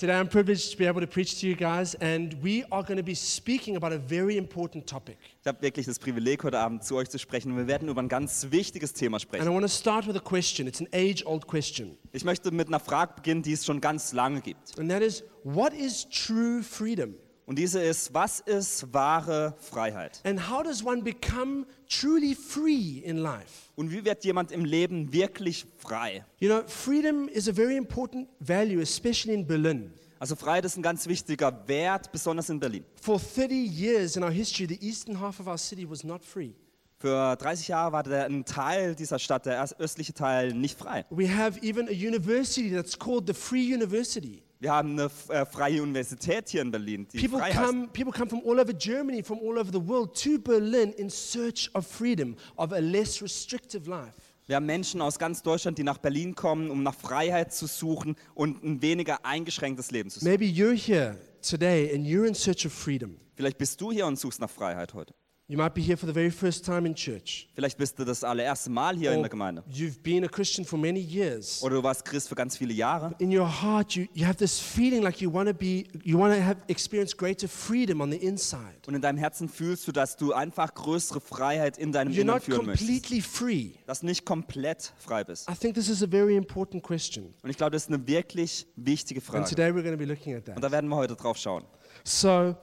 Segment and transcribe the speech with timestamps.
[0.00, 2.96] Today I'm privileged to be able to preach to you guys, and we are going
[2.96, 5.18] to be speaking about a very important topic.
[5.42, 7.54] Ich habe wirklich das Privileg, heute Abend zu euch zu sprechen.
[7.54, 9.52] Wir werden über ein ganz wichtiges Thema And I sprechen.
[9.52, 10.66] want to start with a question.
[10.66, 11.98] It's an age old question.
[12.12, 14.78] Ich möchte mit einer Frage beginnen, die es schon ganz lange gibt.
[14.78, 17.16] And that is what is true freedom?
[17.50, 20.20] Und diese ist, was ist wahre Freiheit?
[20.22, 23.72] And how does one become truly free in life?
[23.74, 26.24] Und wie wird jemand im Leben wirklich frei?
[26.38, 29.92] You know, freedom is a very important value, especially in Berlin.
[30.20, 32.84] Also Freiheit ist ein ganz wichtiger Wert, besonders in Berlin.
[33.02, 36.52] For 30 years in our history, the eastern half of our city was not free.
[36.98, 41.04] Für 30 Jahre war der, ein Teil dieser Stadt, der östliche Teil, nicht frei.
[41.10, 44.44] We have even a university that's called the Free University.
[44.60, 48.28] Wir haben eine äh, freie Universität hier in Berlin, die People frei come, people come
[48.28, 52.36] from all over Germany, from all over the world to Berlin in search of freedom,
[52.56, 54.14] of a less restrictive life.
[54.46, 58.16] Wir haben Menschen aus ganz Deutschland, die nach Berlin kommen, um nach Freiheit zu suchen
[58.34, 60.30] und ein weniger eingeschränktes Leben zu suchen.
[60.30, 63.16] Maybe you're here today and you're in search of freedom.
[63.36, 65.14] Vielleicht bist du hier und suchst nach Freiheit heute.
[65.50, 67.48] You might be here for the very first time in church.
[67.56, 69.64] Vielleicht bist du das allererste Mal hier in Or der Gemeinde.
[69.68, 71.60] you've been a Christian for many years.
[71.64, 73.16] Oder du warst Christ für ganz viele Jahre.
[73.18, 76.32] In your heart, you, you have this feeling like you want to be, you want
[76.36, 78.60] to have experience greater freedom on the inside.
[78.86, 82.36] Und in deinem Herzen fühlst du, dass du einfach größere Freiheit in deinem You're Innern
[82.36, 82.88] not führen möchtest.
[82.88, 83.70] completely free.
[83.86, 85.50] Dass nicht komplett frei bist.
[85.50, 87.34] I think this is a very important question.
[87.42, 89.48] Und ich glaube, das ist eine wirklich wichtige And Frage.
[89.48, 90.62] today we're going to be looking at Und that.
[90.62, 91.64] da werden wir heute drauf schauen.
[92.04, 92.54] So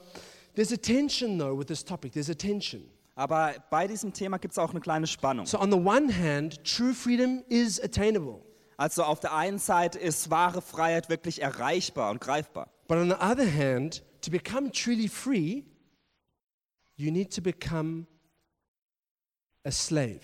[0.58, 2.12] there's a tension though with this topic.
[2.12, 2.82] There's a tension.
[3.16, 5.46] Aber bei diesem Thema gibt es auch eine kleine Spannung.
[5.46, 8.42] So on the one hand, true freedom is attainable.
[8.76, 12.70] Also auf der einen Seite ist wahre Freiheit wirklich erreichbar und greifbar.
[12.88, 15.64] But on the other hand, to become truly free,
[16.96, 18.06] you need to become
[19.64, 20.22] a slave.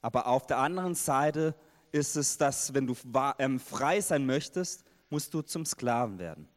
[0.00, 1.54] Aber auf der anderen Seite
[1.92, 2.96] ist es, dass wenn du
[3.38, 6.48] ähm, frei sein möchtest, musst du zum Sklaven werden.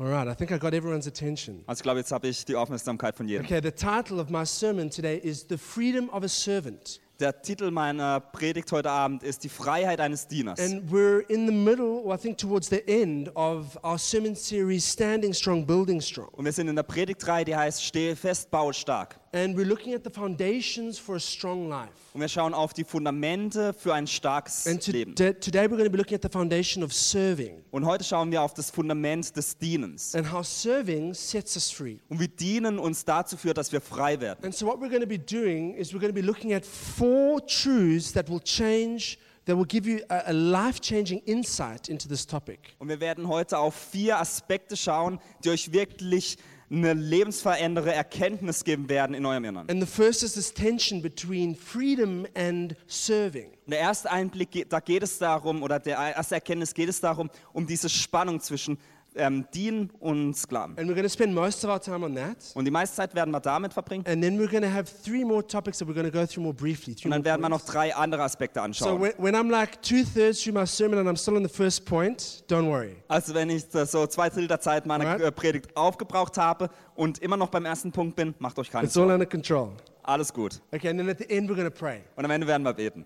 [0.00, 1.64] All right, I think I got everyone's attention.
[1.66, 3.44] Also ich glaube, jetzt habe ich die Aufmerksamkeit von jedem.
[3.44, 7.00] Okay, the title of my sermon today is The Freedom of a Servant.
[7.18, 10.60] Der Titel meiner Predigt heute Abend ist die Freiheit eines Dieners.
[10.60, 14.88] And we're in the middle, or I think towards the end, of our sermon series,
[14.88, 16.28] Standing Strong, Building Strong.
[16.28, 19.18] Und wir sind in der Predigtreihe, die heißt Stehe fest, baue stark.
[19.30, 21.90] And we're looking at the foundations for a strong life.
[22.14, 25.14] Und wir schauen auf die Fundamente für ein starkes Leben.
[25.14, 28.40] today we're going to be looking at the foundation of serving Und heute schauen wir
[28.40, 30.14] auf das Fundament des Dienens.
[30.14, 31.98] and how serving sets us free.
[32.08, 34.42] Und wie Dienen uns dazu führt, dass wir frei werden.
[34.44, 36.64] And so, what we're going to be doing is we're going to be looking at
[36.64, 42.08] four truths that will change, that will give you a, a life changing insight into
[42.08, 42.60] this topic.
[42.78, 46.38] Und wir werden heute auf vier Aspekte schauen, die euch wirklich
[46.70, 49.68] eine lebensverändernde Erkenntnis geben werden in eurem Innern.
[49.68, 53.50] And the first is this tension between freedom and serving.
[53.66, 57.66] Der erste Einblick, da geht es darum, oder der erste Erkenntnis geht es darum, um
[57.66, 58.78] diese Spannung zwischen
[59.16, 60.78] ähm, Dienen und Sklaven.
[60.78, 62.36] And we're going to spend most of our time on that.
[62.54, 64.06] Und die meiste Zeit werden wir damit verbringen.
[64.06, 66.42] And then we're going to have three more topics that we're going to go through
[66.42, 66.94] more briefly.
[66.94, 69.00] Three Und dann werden wir noch drei andere Aspekte So anschauen.
[69.00, 71.84] when, when I'm like two thirds through my sermon and I'm still on the first
[71.84, 72.96] point, don't worry.
[73.08, 75.22] Also wenn ich so zwei Drittel der Zeit meiner Alright.
[75.22, 78.96] äh, Predigt aufgebraucht habe und immer noch beim ersten Punkt bin, macht euch keine It's
[78.96, 79.14] all Sorgen.
[79.14, 79.72] under control.
[80.02, 80.60] Alles gut.
[80.72, 82.02] Okay, and then at the end we're going to pray.
[82.16, 83.04] Und am Ende werden wir beten.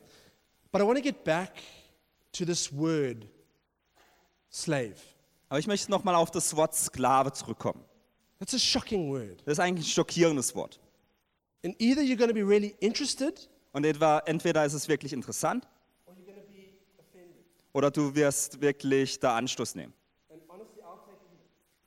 [0.71, 1.51] But I want to get back
[2.33, 3.27] to this word,
[4.51, 4.95] slave.
[5.53, 7.85] Aber ich möchte nochmal auf das Wort Sklave zurückkommen.
[8.39, 9.43] That's a shocking word.
[9.45, 10.81] Das ist eigentlich ein schockierendes Wort.
[11.63, 15.69] And either you're going to be really interested Und etwa, entweder ist es wirklich interessant
[16.07, 17.45] or you're going to be offended.
[17.75, 19.93] oder du wirst wirklich da Anstoß nehmen.
[20.31, 21.19] And honestly, I'll take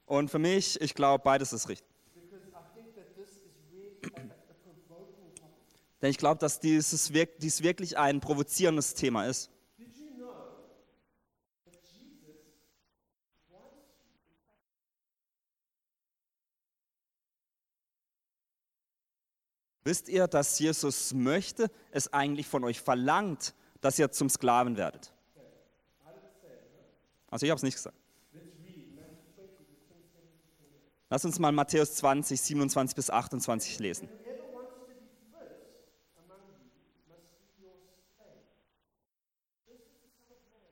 [0.06, 1.88] Und für mich, ich glaube, beides ist richtig.
[2.14, 5.82] because I think that this is really a, a provoking topic.
[6.04, 9.50] Denn ich glaube, dass dieses wirk dies wirklich ein provozierendes Thema ist.
[9.80, 10.30] Did you know
[11.66, 12.46] that Jesus
[13.50, 13.82] wants
[19.86, 25.14] Wisst ihr, dass Jesus möchte, es eigentlich von euch verlangt, dass ihr zum Sklaven werdet?
[27.30, 27.96] Also ich habe es nicht gesagt.
[31.12, 34.10] Lass uns mal Matthäus 20, 27 bis 28 lesen.
[34.10, 34.98] whoever wants to be
[35.32, 35.70] first
[36.18, 36.66] among you
[37.08, 37.78] must be your
[38.18, 38.42] slave.
[39.70, 40.66] Just as the Son of Man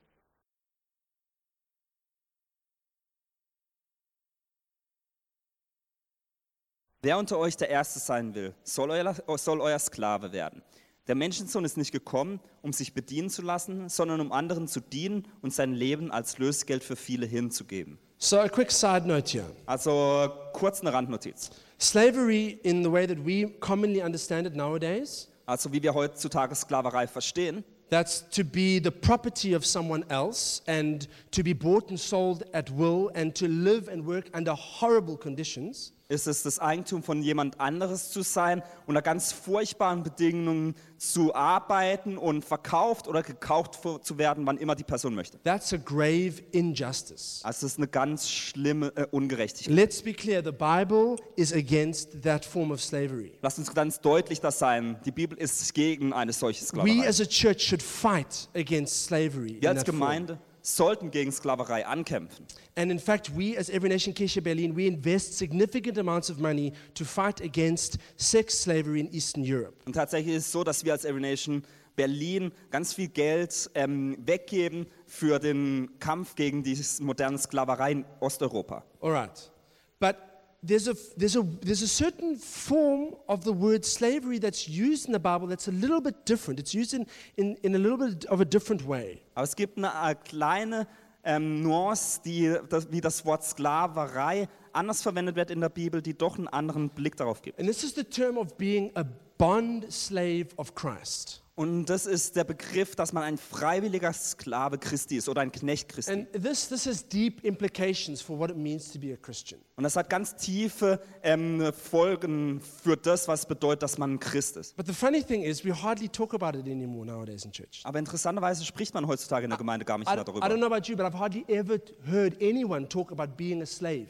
[7.04, 10.62] Wer unter euch der Erste sein will, soll euer, soll euer Sklave werden.
[11.06, 15.28] Der Menschensohn ist nicht gekommen, um sich bedienen zu lassen, sondern um anderen zu dienen
[15.42, 17.98] und sein Leben als Lösegeld für viele hinzugeben.
[18.20, 19.54] So, a quick side note here.
[19.66, 21.50] Also kurz eine Randnotiz.
[21.78, 27.06] Slavery, in the way that we commonly understand it nowadays, Also wie wir heutzutage Sklaverei
[27.06, 32.44] verstehen, That's to be the property of someone else and to be bought and sold
[32.54, 35.92] at will and to live and work under horrible conditions.
[36.10, 42.18] Ist es das Eigentum von jemand anderes zu sein, unter ganz furchtbaren Bedingungen zu arbeiten
[42.18, 45.42] und verkauft oder gekauft zu werden, wann immer die Person möchte?
[45.44, 47.40] That's a grave injustice.
[47.44, 49.74] Also es ist eine ganz schlimme äh, Ungerechtigkeit.
[49.74, 53.32] Let's be clear the Bible is against that form of slavery.
[53.42, 54.98] Lasst uns ganz deutlich das sein.
[55.06, 57.08] Die Bibel ist gegen eine solche We Sklaverei.
[57.08, 59.58] as a church should fight against slavery.
[59.62, 60.38] Wir als that form.
[60.66, 62.46] Sollten gegen Sklaverei ankämpfen.
[62.76, 66.72] And in fact, we as Every Nation Keshe Berlin, we invest significant amounts of money
[66.96, 69.74] to fight against sex slavery in Eastern Europe.
[69.86, 71.64] Und tatsächlich ist es so, dass wir als Every Nation
[71.98, 78.84] Berlin ganz viel Geld ähm, weggeben für den Kampf gegen die moderne Sklaverei in Osteuropa.
[79.02, 79.52] All right.
[80.00, 80.16] But
[80.64, 85.12] there's a, there's, a, there's a certain form of the word slavery that's used in
[85.12, 86.60] the Bible that's a little bit different.
[86.60, 87.06] It's used in,
[87.36, 89.22] in, in a little bit of a different way.
[89.36, 90.88] Aber es gibt eine äh, kleine
[91.26, 96.18] ähm, Nuance, die, das, wie das Wort Sklaverei anders verwendet wird in der Bibel, die
[96.18, 97.60] doch einen anderen Blick darauf gibt.
[97.60, 99.04] And this is the term of being a
[99.38, 101.43] bond slave of Christ.
[101.56, 105.88] Und das ist der Begriff, dass man ein freiwilliger Sklave Christi ist oder ein Knecht
[105.88, 106.12] Christi.
[106.12, 109.62] And this, this has deep implications for what it means to be a Christian.
[109.76, 114.58] Und das hat ganz tiefe ähm, Folgen für das, was bedeutet, dass man ein Christ
[114.58, 114.76] ist.
[114.76, 117.82] But the funny thing is, we hardly talk about it anymore nowadays in church.
[117.84, 120.58] Aber interessanterweise spricht man heutzutage in der Gemeinde gar nicht I, mehr I don't darüber.
[120.58, 121.78] know about you, but I've hardly ever
[122.10, 124.08] heard anyone talk about being a slave.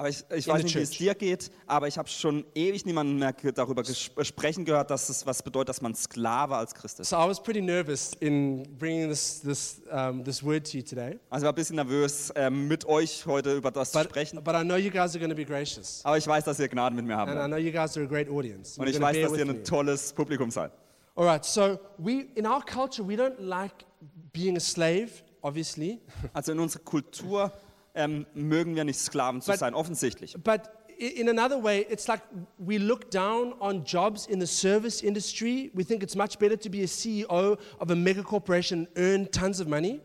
[0.00, 3.18] Aber ich, ich weiß nicht, wie es dir geht, aber ich habe schon ewig niemanden
[3.18, 7.10] mehr darüber sprechen gehört, dass es was bedeutet, dass man Sklave als Christ ist.
[7.10, 11.18] So I was pretty nervous in bringing this, this, um, this word to you today.
[11.28, 14.42] Also ich war ein bisschen nervös, ähm, mit euch heute über das zu But, sprechen.
[14.42, 16.00] but I know you guys are going to be gracious.
[16.02, 18.06] Aber ich weiß, dass ihr Gnaden mit mir haben And I know you guys are
[18.06, 18.80] a great audience.
[18.80, 20.72] Und ich weiß, dass ihr ein tolles Publikum seid.
[21.14, 23.84] All right, so we, in our culture, we don't like
[24.32, 25.10] being a slave,
[25.42, 26.00] obviously.
[26.32, 27.52] Also in unserer Kultur
[27.94, 30.34] ähm, mögen wir nicht Sklaven zu But- sein, offensichtlich.
[30.42, 30.62] But
[31.00, 32.22] i- in another way, it's like
[32.58, 35.70] we look down on jobs in the service industry.
[35.74, 39.30] We think it's much better to be a CEO of a mega corporation and earn
[39.30, 40.00] tons of money.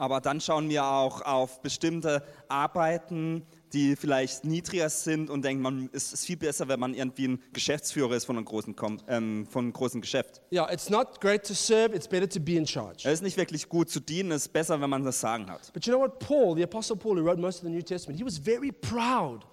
[0.00, 5.90] Aber dann schauen wir auch auf bestimmte Arbeiten, die vielleicht niedriger sind und denken, man
[5.92, 9.46] es ist viel besser, wenn man irgendwie ein Geschäftsführer ist von einem großen, Kom ähm,
[9.46, 10.40] von einem großen Geschäft.
[10.52, 13.04] Yeah, it's not great to serve, it's better to be in charge.
[13.04, 15.72] Es ist nicht wirklich gut zu dienen, es ist besser, wenn man das Sagen hat.
[15.72, 16.18] But you know what?
[16.18, 19.44] Paul, the Apostle Paul, who wrote most of the New Testament, he was very proud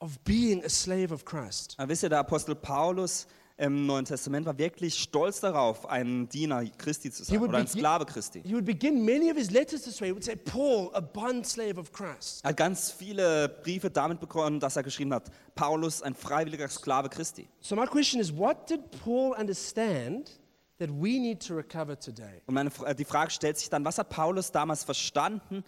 [0.00, 1.74] of being a slave of Christ.
[1.78, 3.26] Aber wisst ihr, der Apostel Paulus
[3.58, 8.04] im Neuen Testament war wirklich stolz darauf, ein Diener Christi zu sein oder ein Sklave
[8.04, 8.42] Christi.
[8.44, 10.08] He would begin many of his letters this way.
[10.08, 12.40] He would say, Paul, a bond slave of Christ.
[12.44, 17.08] Er hat ganz viele Briefe damit begonnen, dass er geschrieben hat, Paulus, ein freiwilliger Sklave
[17.08, 17.48] Christi.
[17.60, 20.38] So, my question is, what did Paul understand
[20.78, 22.42] that we need to recover today?
[22.46, 25.64] Und meine, Fra- die Frage stellt sich dann, was hat Paulus damals verstanden,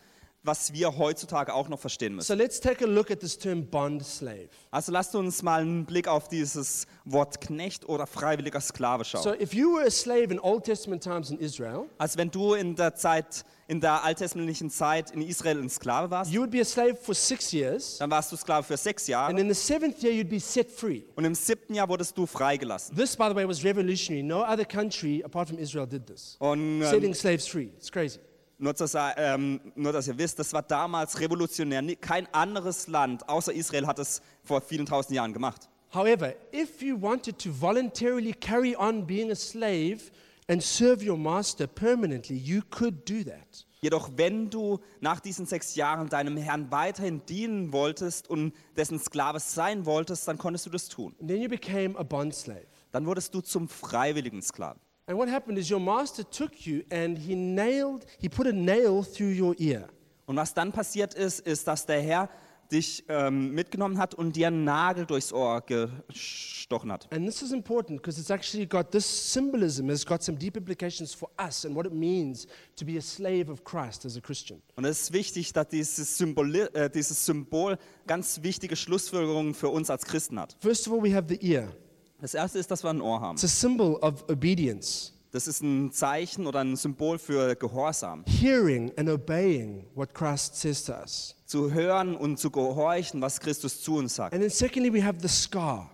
[0.49, 2.27] was wir heutzutage auch noch verstehen müssen?
[2.27, 4.49] So, let's take a look at this term bond slave.
[4.71, 9.23] Also lasst uns mal einen Blick auf dieses Wort Knecht oder freiwilliger Sklave schauen.
[9.23, 12.55] So, if you were a slave in Old Testament times in Israel, Also wenn du
[12.55, 16.61] in der Zeit, in der alttestamentlichen Zeit in Israel ein Sklave warst, you would be
[16.61, 19.55] a slave for six years, dann warst du Sklave für sechs Jahre and in the
[19.55, 21.03] seventh year, you'd be set free.
[21.15, 22.97] und im siebten Jahr wurdest du freigelassen.
[22.97, 24.23] This, by the way, was revolutionary.
[24.23, 26.37] No other country apart from Israel did this.
[26.39, 27.69] Und Setting ähm, slaves free.
[27.77, 28.19] It's crazy.
[28.59, 31.83] Nur, sa- ähm, nur, dass ihr wisst, das war damals revolutionär.
[31.97, 35.69] Kein anderes Land außer Israel hat es vor vielen tausend Jahren gemacht.
[35.95, 40.11] However, if you wanted to voluntarily carry on being a slave
[40.49, 43.65] and serve your master permanently, you could do that.
[43.81, 49.39] Jedoch wenn du nach diesen sechs Jahren deinem Herrn weiterhin dienen wolltest und dessen Sklave
[49.39, 51.15] sein wolltest, dann konntest du das tun.
[51.21, 52.67] And then you became a bond slave.
[52.91, 54.81] Dann wurdest du zum freiwilligen Sklaven.
[55.09, 59.03] And what happened is your master took you and he nailed, he put a nail
[59.03, 59.89] through your ear.
[60.27, 62.29] Und was dann passiert ist, ist, dass der Herr
[62.71, 67.11] dich ähm, mitgenommen hat und dir einen Nagel durchs Ohr gestochen hat.
[67.11, 71.15] And this is important because it's actually got this symbolism has got some deep implications
[71.15, 72.47] for us and what it means
[72.77, 74.61] to be a slave of Christ as a Christian.
[74.77, 79.89] Und es ist wichtig, dass dieses, Symboli äh, dieses Symbol ganz wichtige Schlussfolgerungen für uns
[79.89, 80.55] als Christen hat.
[80.61, 81.73] First of all, we have the ear.
[82.21, 83.35] Das erste ist, dass wir ein Ohr haben.
[83.37, 88.25] It's a symbol of obedience, Das ist ein Zeichen oder ein Symbol für Gehorsam.
[88.27, 91.37] hearing and obeying what Christ says to us.
[91.47, 94.33] Zu hören und zu gehorchen, was Christus zu uns sagt.
[94.35, 95.91] And then secondly, we have the scar.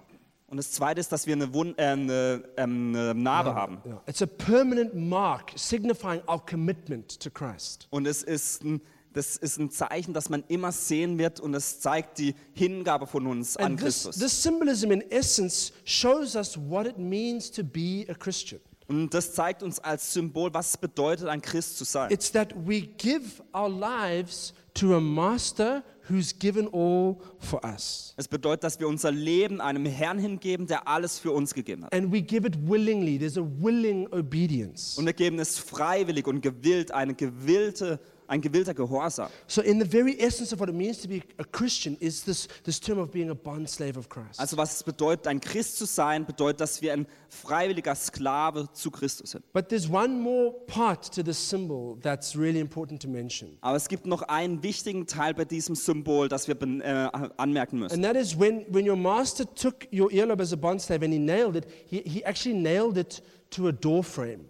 [0.47, 3.79] Und das zweite ist, dass wir eine, Wund äh, eine, ähm, eine Narbe haben.
[3.85, 4.01] Yeah.
[4.07, 7.89] It's a permanent mark signifying our commitment to Christ.
[7.91, 8.81] Und es ist ein,
[9.15, 13.27] das ist ein Zeichen, das man immer sehen wird und es zeigt die Hingabe von
[13.27, 14.19] uns an And this, Christus.
[14.19, 18.61] this symbolism, in essence, shows us what it means to be a Christian.
[18.87, 22.11] Und das zeigt uns als Symbol, was es bedeutet, ein Christ zu sein.
[22.11, 28.13] It's that we give our lives to a master who's given all for us.
[28.17, 31.95] Es bedeutet, dass wir unser Leben einem Herrn hingeben, der alles für uns gegeben hat.
[31.95, 33.19] And we give it willingly.
[33.19, 34.99] There's a willing obedience.
[34.99, 39.29] Und wir geben es freiwillig und gewillt, eine gewillte, ein gewillter Gehorsam.
[39.47, 42.49] So, in the very essence of what it means to be a Christian, is this,
[42.65, 44.39] this term of being a bond slave of Christ.
[44.39, 48.91] Also was es bedeutet, ein Christ zu sein, bedeutet, dass wir ein freiwilliger Sklave zu
[48.91, 49.53] Christus sind.
[49.53, 53.59] But there's one more part to this symbol that's really important to mention.
[53.61, 57.95] Aber es gibt noch einen wichtigen Teil bei diesem Symbol, das wir äh, anmerken müssen.
[57.95, 61.13] And that is when, when your master took your earlobe as a bond slave and
[61.13, 64.49] he nailed it, he, he actually nailed it to a door frame.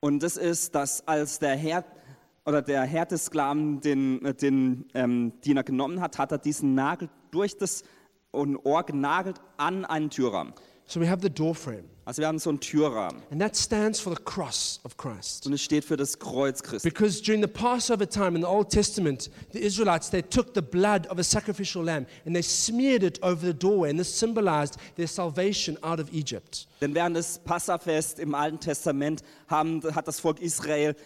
[0.00, 1.84] Und das ist, dass als der Herr
[2.44, 6.74] oder der Herr des Sklaven den, äh, den ähm, Diener genommen hat, hat er diesen
[6.74, 7.84] Nagel durch das
[8.32, 10.54] Ohr genagelt an einen Türrahmen.
[10.86, 11.84] So we have the door frame.
[12.04, 15.46] Also wir haben so einen Türrahmen And that stands for the cross of Christ.
[15.46, 16.88] und es steht für das Kreuz Christi.
[16.88, 21.06] Because during the Passover time in the Old Testament, the Israelites, they took the blood
[21.06, 23.90] of a sacrificial lamb and they smeared it over the doorway.
[23.90, 26.66] And this symbolized their salvation out of Egypt.
[26.80, 30.96] Denn während des Passafest im Alten Testament haben, hat das Volk Israel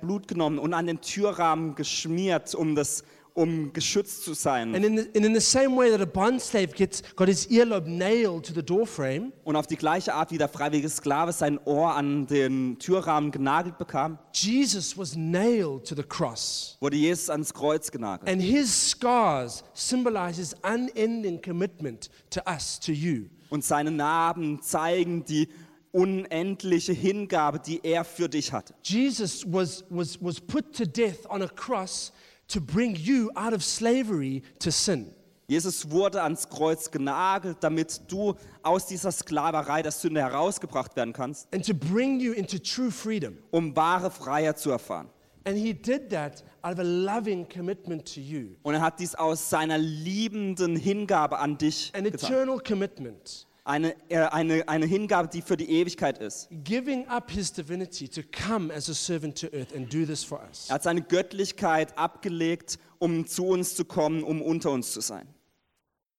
[0.00, 3.04] Blut genommen und an den Türrahmen geschmiert, um, das,
[3.36, 4.74] um geschützt zu sein.
[4.74, 7.46] And in the, and in the same way that a bond slave gets, got his
[7.50, 11.32] earlobe nailed to the door frame, Und auf die gleiche Art wie der freiwillige Sklave
[11.32, 16.78] sein Ohr an den Türrahmen genagelt bekam, Jesus was nailed to the cross.
[16.80, 18.28] wurde Jesus ans Kreuz genagelt.
[18.28, 23.26] And his scars symbolize his unending commitment to us, to you.
[23.50, 25.48] Und seine Narben zeigen die
[25.92, 28.74] unendliche Hingabe, die er für dich hatte.
[28.82, 32.12] Jesus was, was, was put to death on a cross
[32.48, 35.12] to bring you out of slavery to sin.
[35.48, 38.34] Jesus wurde ans Kreuz genagelt, damit du
[38.64, 43.38] aus dieser Sklaverei der Sünde herausgebracht werden kannst, and to bring you into true freedom.
[43.52, 45.08] um wahre Freiheit zu erfahren.
[45.44, 49.14] And he did that out of a loving commitment to you, Und er hat dies
[49.14, 52.32] aus seiner liebenden Hingabe an dich an getan.
[52.32, 56.48] eternal commitment, Eine, äh, eine, eine Hingabe, die für die Ewigkeit ist.
[56.62, 60.40] giving up his divinity to come as a servant to earth and do this for
[60.48, 60.68] us.
[60.68, 65.26] Er hat seine Göttlichkeit abgelegt, um zu uns zu kommen, um unter uns zu sein.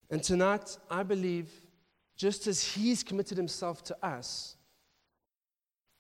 [0.10, 1.48] And tonight, I believe,
[2.18, 4.58] just as he's committed himself to us,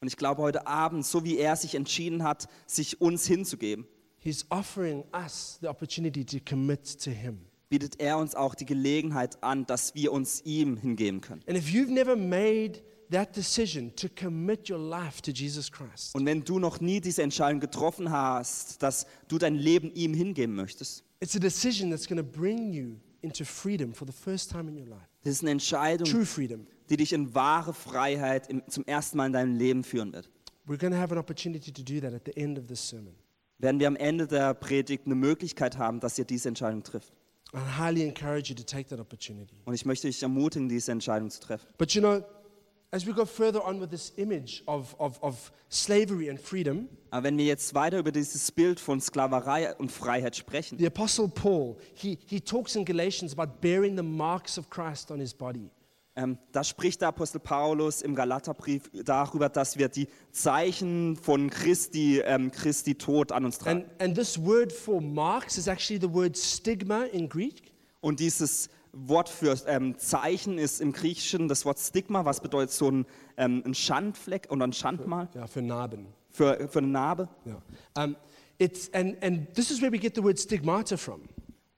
[0.01, 3.88] Und ich glaube heute Abend, so wie er sich entschieden hat, sich uns hinzugeben,
[4.20, 7.46] he's offering us the opportunity to commit to him.
[7.69, 11.41] Bietet er uns auch die Gelegenheit an, dass wir uns ihm hingeben können.
[11.47, 12.81] And if you've never made
[13.12, 17.24] that decision to commit your life to Jesus Christ, Und wenn du noch nie diese
[17.24, 22.17] Entscheidung getroffen hast, dass du dein Leben ihm hingeben möchtest, it's a decision that's going
[22.17, 25.07] to bring you into freedom for the first time in your life.
[25.24, 26.67] das ist eine Entscheidung, True freedom.
[26.89, 30.29] die dich in wahre Freiheit im, zum ersten Mal in deinem Leben führen wird.
[30.67, 33.13] We're going to have an opportunity to do that at the end of this sermon.
[33.59, 37.13] Werden wir am Ende der Predigt eine Möglichkeit haben, dass ihr diese Entscheidung trifft.
[37.54, 39.56] I highly encourage you to take that opportunity.
[39.66, 41.66] Und ich möchte dich ermutigen, diese Entscheidung zu treffen.
[41.77, 42.24] But you know,
[42.92, 47.24] as we go further on with this image of, of, of slavery and freedom, Aber
[47.24, 51.77] wenn wir jetzt weiter über dieses Bild von Sklaverei und Freiheit sprechen, the Apostle Paul,
[51.94, 55.70] he, he talks in Galatians about bearing the marks of Christ on his body.
[56.17, 62.19] Ähm, da spricht der Apostel Paulus im Galaterbrief darüber, dass wir die Zeichen von Christi,
[62.19, 63.83] ähm, Christi Tod an uns tragen.
[63.83, 67.71] And, and this word for marks is actually the word stigma in Greek.
[68.01, 72.89] Und dieses Wort für ähm, Zeichen ist im Griechischen das Wort Stigma, was bedeutet so
[72.89, 73.05] ein,
[73.38, 76.07] ähm, ein Schandfleck oder ein Schandmal Yeah, for Narben.
[76.31, 77.29] für, für eine Narbe.
[77.45, 78.03] Yeah.
[78.03, 78.15] Um,
[78.57, 81.21] it's, and, and this is where we get the word stigmata from.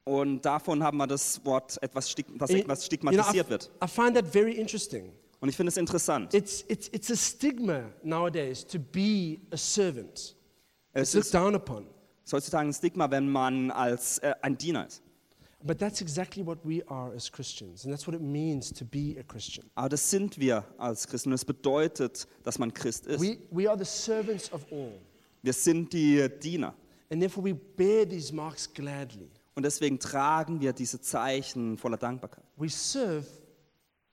[0.09, 3.69] Und davon haben wir das Wort, etwas, das And, etwas you know, I, stigmatisiert wird.
[3.83, 5.11] I find that very interesting.
[5.39, 6.33] Und ich finde es interessant.
[6.33, 10.35] It's, it's, it's a stigma nowadays to be a servant.
[10.93, 11.85] Es It's looked ist down upon.
[12.31, 15.03] heutzutage ein Stigma, wenn man als äh, ein Diener ist.
[15.61, 19.15] But that's exactly what we are as Christians, and that's what it means to be
[19.19, 19.69] a Christian.
[19.75, 21.29] Aber das sind wir als Christen.
[21.29, 23.21] Und es bedeutet, dass man Christ ist.
[23.21, 24.93] We, we are the servants of all,
[25.43, 26.73] Wir sind die Diener.
[27.11, 29.29] and therefore we bear these marks gladly.
[29.59, 32.45] Und deswegen tragen wir diese Zeichen voller Dankbarkeit.
[32.55, 33.27] We serve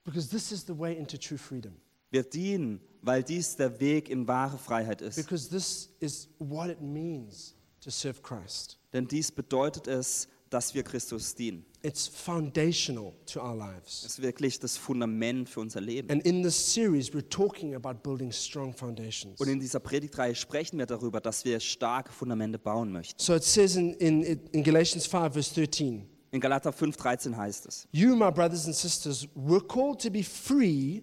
[0.05, 1.77] because this is the way into true freedom,
[2.11, 5.15] Wir dienen, weil dies der Weg in wahre Freiheit ist.
[5.15, 8.77] because this is what it means to serve Christ.
[8.93, 11.65] Denn dies bedeutet es, dass wir Christus dienen.
[11.83, 14.03] It's foundational to our lives.
[14.03, 16.11] Das ist wirklich das Fundament für unser Leben.
[16.11, 19.41] And in this series, we're talking about building strong foundations.
[19.41, 23.21] Und in dieser Predigtreihe sprechen wir darüber, dass wir starke Fundamente bauen möchten.
[23.21, 26.09] So it says in, in, in Galatians 5, verse 13.
[26.33, 31.03] In Galater 5,13 heißt es: You, my brothers and sisters, were called to be free,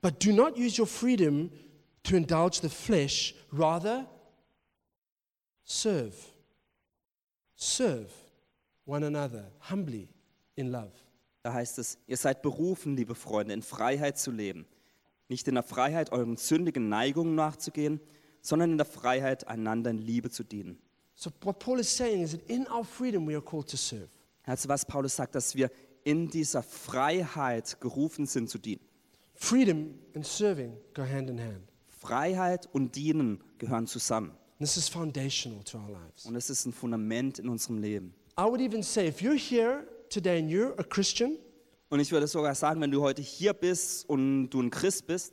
[0.00, 1.50] but do not use your freedom
[2.04, 4.06] to indulge the flesh, rather
[5.64, 6.14] serve.
[7.54, 8.08] Serve
[8.88, 10.08] one another humbly
[10.56, 10.92] in love.
[11.42, 14.66] Da heißt es, ihr seid berufen, liebe Freunde, in Freiheit zu leben.
[15.28, 18.00] Nicht in der Freiheit, euren sündigen Neigungen nachzugehen,
[18.40, 20.78] sondern in der Freiheit, einander in Liebe zu dienen.
[21.14, 24.08] So, what Paul is saying is that in our freedom we are called to serve.
[24.44, 25.70] Also was Paulus sagt, dass wir
[26.04, 28.80] in dieser Freiheit gerufen sind zu dienen.
[29.34, 31.68] Freedom and serving go hand in hand.
[31.88, 34.32] Freiheit und Dienen gehören zusammen.
[34.58, 36.24] This is foundational to our lives.
[36.24, 38.14] Und es ist ein Fundament in unserem Leben.
[38.38, 41.38] I would even say if you're here today and you're a Christian,
[41.90, 45.32] Und ich würde sogar sagen, wenn du heute hier bist und du ein Christ bist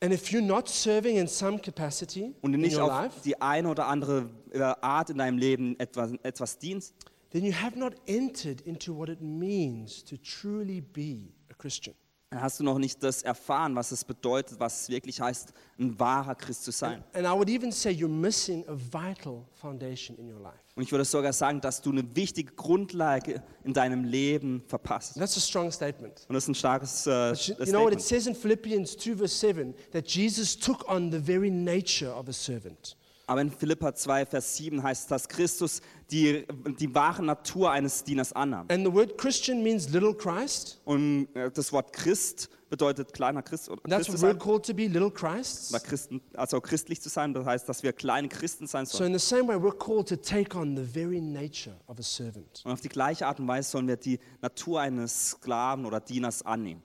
[0.00, 3.20] and if you're not serving in some capacity und du in nicht your auf life,
[3.24, 6.94] die eine oder andere äh, Art in deinem Leben etwas, etwas dienst,
[7.30, 11.94] then you have not entered into what it means to truly be a Christian.
[12.32, 15.98] Dann hast du noch nicht das erfahren, was es bedeutet, was es wirklich heißt, ein
[16.00, 17.04] wahrer Christ zu sein.
[17.12, 20.56] And I would even say you're missing a vital foundation in your life.
[20.74, 25.16] Und ich würde sogar sagen, dass du eine wichtige Grundlage in deinem Leben verpasst.
[25.16, 26.24] And that's a strong statement.
[26.26, 28.96] Und das ist ein starkes äh, But you, you know what it says in Philippians
[28.96, 32.96] 2, verse 7 that Jesus took on the very nature of a servant.
[33.32, 36.44] Aber in Philippa 2, Vers 7 heißt es, dass Christus die,
[36.78, 38.66] die wahre Natur eines Dieners annahm.
[38.70, 40.82] And the word Christian means little Christ.
[40.84, 44.74] Und äh, das Wort Christ bedeutet kleiner Christ oder, that's Christ what we're called to
[44.74, 45.72] be, little Christs.
[45.82, 47.32] Christen, also christlich zu sein.
[47.32, 49.14] Das heißt, dass wir kleine Christen sein So, sollen.
[49.14, 52.60] in the same way, we're called to take on the very nature of a servant.
[52.66, 56.42] Und auf die gleiche Art und Weise sollen wir die Natur eines Sklaven oder Dieners
[56.44, 56.82] annehmen.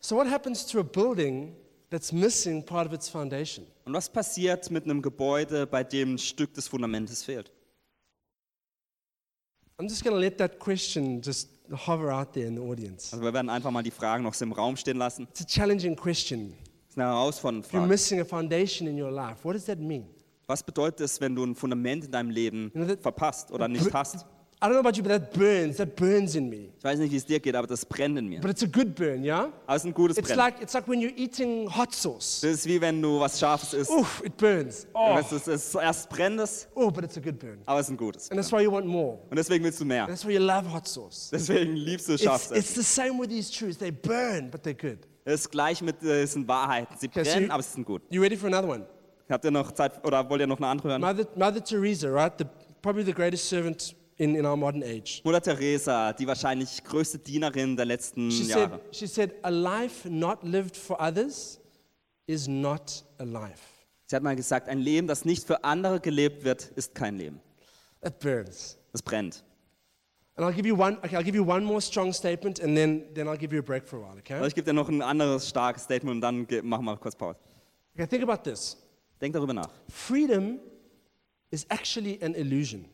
[0.00, 1.54] So, what happens to a building
[1.94, 3.64] that's missing part of its foundation?
[3.84, 7.52] Und was passiert mit einem Gebäude, bei dem ein Stück des Fundamentes fehlt?
[9.78, 11.48] I'm just going to let that question just
[11.86, 13.12] hover out there in the audience.
[13.12, 15.26] Also wir werden einfach mal die Fragen noch so im Raum stehen lassen.
[15.30, 16.50] It's a challenging question.
[16.86, 17.88] Das ist eine herausfordernde If you're Frage.
[17.88, 20.06] missing a foundation in your life, what does that mean?
[20.46, 23.66] Was bedeutet es, wenn du ein Fundament in deinem Leben You know, that- verpasst oder
[23.66, 24.26] nicht hast?
[24.62, 25.76] I don't know about you, but that burns.
[25.76, 26.70] That burns in me.
[26.78, 28.40] Ich weiß nicht, wie es dir geht, aber das brennt in mir.
[28.40, 29.52] But it's a good burn, yeah?
[29.66, 30.38] Aber es ist ein gutes It's Brennen.
[30.44, 32.40] like, it's like when you're eating hot sauce.
[32.40, 33.90] Das ist wie wenn du was Scharfes isst.
[33.90, 34.86] Oof, it burns.
[34.94, 37.58] Oh, Es ist, es ist, erst brennt es, oh, but it's a good burn.
[37.66, 38.30] aber es ist ein gutes.
[38.30, 39.18] And that's why you want more.
[39.28, 40.06] Und deswegen willst du mehr.
[40.06, 41.28] That's why you love hot sauce.
[41.30, 43.76] Deswegen liebst du It's, scharfes it's the same with these truths.
[43.76, 44.98] They burn, but they're good.
[45.26, 46.96] Es ist gleich mit, es sind Wahrheiten.
[46.98, 48.02] Sie Okay, so brennen, you- aber sie sind gut.
[48.08, 48.86] You ready for another one?
[49.28, 51.00] Habt ihr noch Zeit oder wollt ihr noch eine andere hören?
[51.00, 52.32] Mother, Mother Teresa, right?
[52.38, 52.44] The,
[52.82, 55.20] probably the greatest servant in, in our modern age.
[55.24, 58.80] Mutter Teresa, die wahrscheinlich größte Dienerin der letzten She said, Jahre.
[58.92, 61.60] she said, a life not lived for others
[62.26, 63.60] is not a life.
[64.06, 67.40] Sie hat mal gesagt, ein Leben, das nicht für andere gelebt wird, ist kein Leben.
[68.02, 68.76] That burns.
[68.92, 69.42] Es brennt.
[70.36, 73.04] And I'll give you one, okay, I'll give you one more strong statement and then,
[73.14, 74.46] then I'll give you a break for a while, Aber okay?
[74.48, 77.38] ich gebe dir noch ein anderes starkes Statement und dann ge- machen wir kurz Pause.
[77.94, 78.76] Okay, think about this.
[79.20, 79.70] Denk darüber nach.
[79.88, 80.58] Freedom
[81.50, 82.84] is actually an illusion.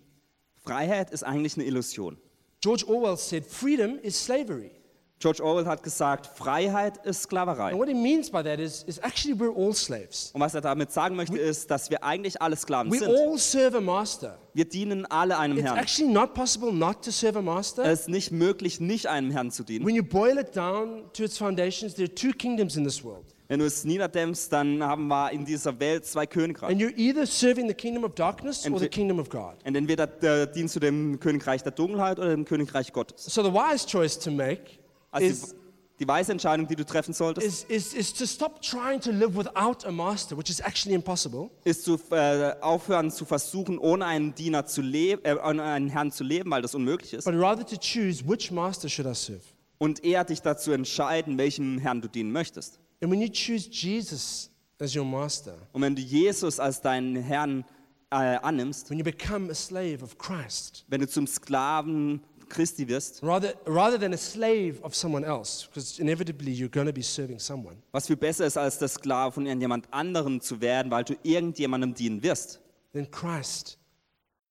[0.71, 2.17] Freiheit ist eigentlich eine Illusion.
[2.61, 4.71] George Orwell said, freedom is slavery.
[5.19, 7.77] George Orwell hat gesagt, Freiheit ist And Sklaverei.
[7.77, 10.31] what he means by that is, is actually we're all slaves.
[10.33, 13.09] Und was er damit sagen möchte, ist, dass wir eigentlich alle Sklaven We sind.
[13.11, 14.39] all serve a master.
[14.55, 15.79] Wir dienen alle einem It's Herrn.
[15.79, 17.85] actually not possible not to serve a master.
[17.85, 19.85] Es ist nicht möglich, nicht einem Herrn zu dienen.
[19.85, 23.27] When you boil it down to its foundations, there are two kingdoms in this world.
[23.51, 26.73] Wenn du es niederdämmst, dann haben wir in dieser Welt zwei Königreiche.
[26.73, 29.55] And you're either serving the kingdom of darkness or And the we- kingdom of God.
[29.65, 33.25] Und entweder äh, dienst du dem Königreich der Dunkelheit oder dem Königreich Gottes.
[33.25, 34.79] So the wise choice to make
[35.11, 35.57] Also is,
[35.99, 39.37] die, weise Entscheidung, die du treffen solltest, is, is, is to stop trying to live
[39.37, 44.33] without a master, which is actually impossible, ist zu äh, aufhören zu versuchen, ohne einen
[44.33, 47.25] Diener zu leben, äh, ohne einen Herrn zu leben, weil das unmöglich ist.
[47.25, 49.43] but rather to choose which master should I serve.
[49.79, 52.79] Und eher dich dazu entscheiden, welchem Herrn du dienen möchtest.
[53.03, 57.65] And when you choose Jesus as your master, Und wenn du Jesus als deinen Herrn
[58.11, 63.23] äh, annimmst, when you become a slave of Christ, wenn du zum Sklaven Christi wirst,
[63.23, 67.39] rather, rather than a slave of someone else, because inevitably you're going to be serving
[67.39, 71.15] someone, was viel besser ist, als der Sklave von irgendjemand anderem zu werden, weil du
[71.23, 72.61] irgendjemandem dienen wirst,
[72.93, 73.79] then Christ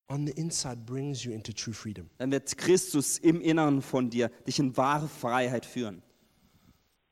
[0.07, 2.09] on the inside brings you into true freedom.
[2.17, 6.01] dann wird Christus im Inneren von dir dich in wahre Freiheit führen.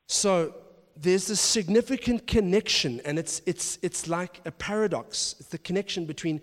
[0.06, 0.52] So
[1.00, 5.36] there's this significant connection, and it's, it's, it's like a paradox.
[5.38, 6.40] It's the connection between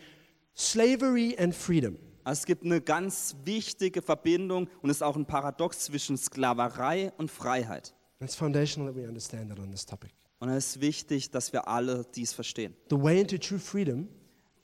[0.55, 1.97] slavery and freedom.
[2.23, 7.11] Also es gibt eine ganz wichtige Verbindung und es ist auch ein Paradox zwischen Sklaverei
[7.17, 7.93] und Freiheit.
[8.19, 10.11] It's foundational that we understand that on this topic.
[10.39, 12.73] Und es ist wichtig, dass wir alle dies verstehen.
[12.89, 14.07] The way into true freedom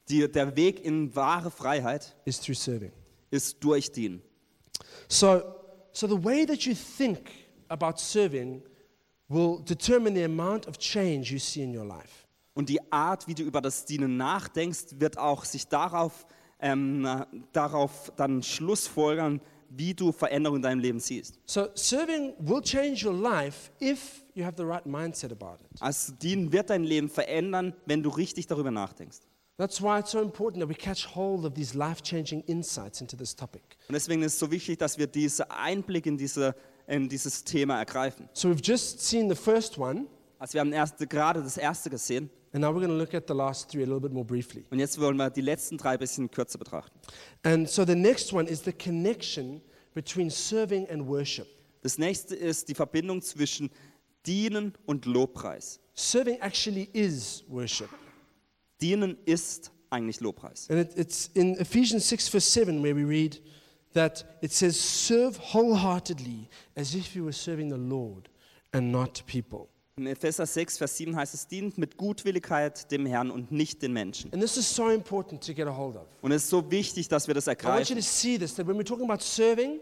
[0.09, 2.91] Die, der Weg in wahre Freiheit is through serving.
[3.29, 4.21] ist durch Dienen.
[5.07, 5.41] So,
[5.93, 7.29] so the way that you think
[7.69, 8.63] about serving
[9.31, 12.27] will determine the amount of change you see in your life.
[12.53, 16.25] Und die Art, wie du über das Dienen nachdenkst, wird auch sich darauf,
[16.59, 17.07] ähm,
[17.53, 19.39] darauf dann schlussfolgern,
[19.69, 21.39] wie du Veränderungen in deinem Leben siehst.
[21.45, 25.81] So, serving will change your life if you have the right mindset about it.
[25.81, 29.19] Also Dienen wird dein Leben verändern, wenn du richtig darüber nachdenkst.
[29.57, 33.15] That's why it's so important that we catch hold of these life changing insights into
[33.15, 33.61] this topic.
[33.87, 36.55] Und deswegen ist es so wichtig, dass wir diesen Einblick in, diese,
[36.91, 38.27] in dieses Thema ergreifen.
[38.33, 42.29] So, we've just seen the first one, Also wir haben erste, gerade das erste gesehen
[42.53, 44.65] and now we're going to look at the last three a little bit more briefly.
[44.69, 46.99] und jetzt wollen wir die letzten drei ein bisschen kürzer betrachten.
[47.43, 49.61] And so, the next one is the connection
[49.93, 51.47] between serving and worship.
[51.81, 53.71] Das nächste ist die Verbindung zwischen
[54.25, 55.79] Dienen und Lobpreis.
[55.93, 57.89] Serving actually is worship.
[58.81, 60.69] Dienen ist eigentlich Lobpreis.
[60.69, 63.41] And it, it's in Ephesians 6, verse 7, where we read
[63.93, 68.29] that it says, Serve wholeheartedly as if you were serving the Lord
[68.73, 69.69] and not people.
[69.97, 73.93] In Epheser 6, Vers 7 heißt es, dient mit Gutwilligkeit dem Herrn und nicht den
[73.93, 74.31] Menschen.
[74.33, 76.07] And this is so important to get a hold of.
[76.21, 77.95] Und es ist so wichtig, dass wir das I want you ergreifen.
[77.97, 79.79] to see this that when we're talking about serving,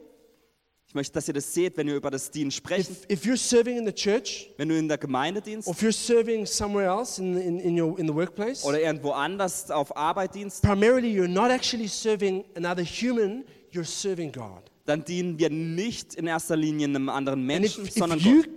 [0.88, 2.92] Ich möchte, dass ihr das seht, wenn wir über das Dienen sprechen.
[2.92, 5.84] if, if you're serving in the church, Wenn du in der Gemeinde dienst or if
[5.84, 9.96] you're serving somewhere else in, in, in, your, in the workplace, oder irgendwo anders auf
[9.96, 14.70] Arbeit dienst, primarily you're not actually serving another human, you're serving God.
[14.86, 18.52] dann dienen wir nicht in erster Linie einem anderen if, Menschen, if sondern you, Gott.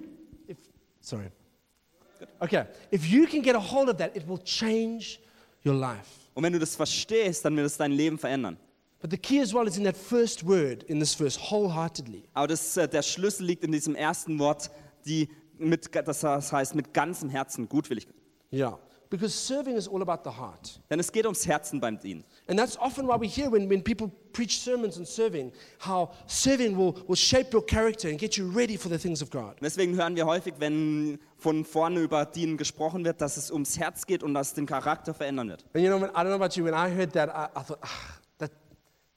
[0.49, 0.57] if,
[1.01, 1.31] sorry.
[2.41, 5.21] Okay, if you can get a hold of that, it will change
[5.65, 6.09] your life.
[6.35, 8.57] Und wenn du das verstehst, dann wird es dein Leben verändern.
[9.01, 12.23] But the key as well is in that first word in this verse, wholeheartedly.
[12.33, 14.71] Aber das, äh, der Schlüssel liegt in diesem ersten Wort,
[15.05, 16.23] die mit, das
[16.53, 18.15] heißt mit ganzem Herzen, Gutwilligkeit.
[18.53, 18.79] Yeah.
[19.13, 20.81] Because serving is all about the heart.
[20.89, 22.25] Denn es geht ums Herzen beim Dienen.
[22.47, 26.79] And that's often why we hear when, when people preach sermons on serving, how serving
[26.79, 29.57] will, will shape your character and get you ready for the things of God.
[29.61, 34.07] Deswegen hören wir häufig, wenn von vorne über Dienen gesprochen wird, dass es ums Herz
[34.07, 35.67] geht und dass es den Charakter verändern wird.
[35.75, 37.63] And you know, when, I don't know about you, when I heard that, I, I
[37.63, 38.51] thought, ah, that,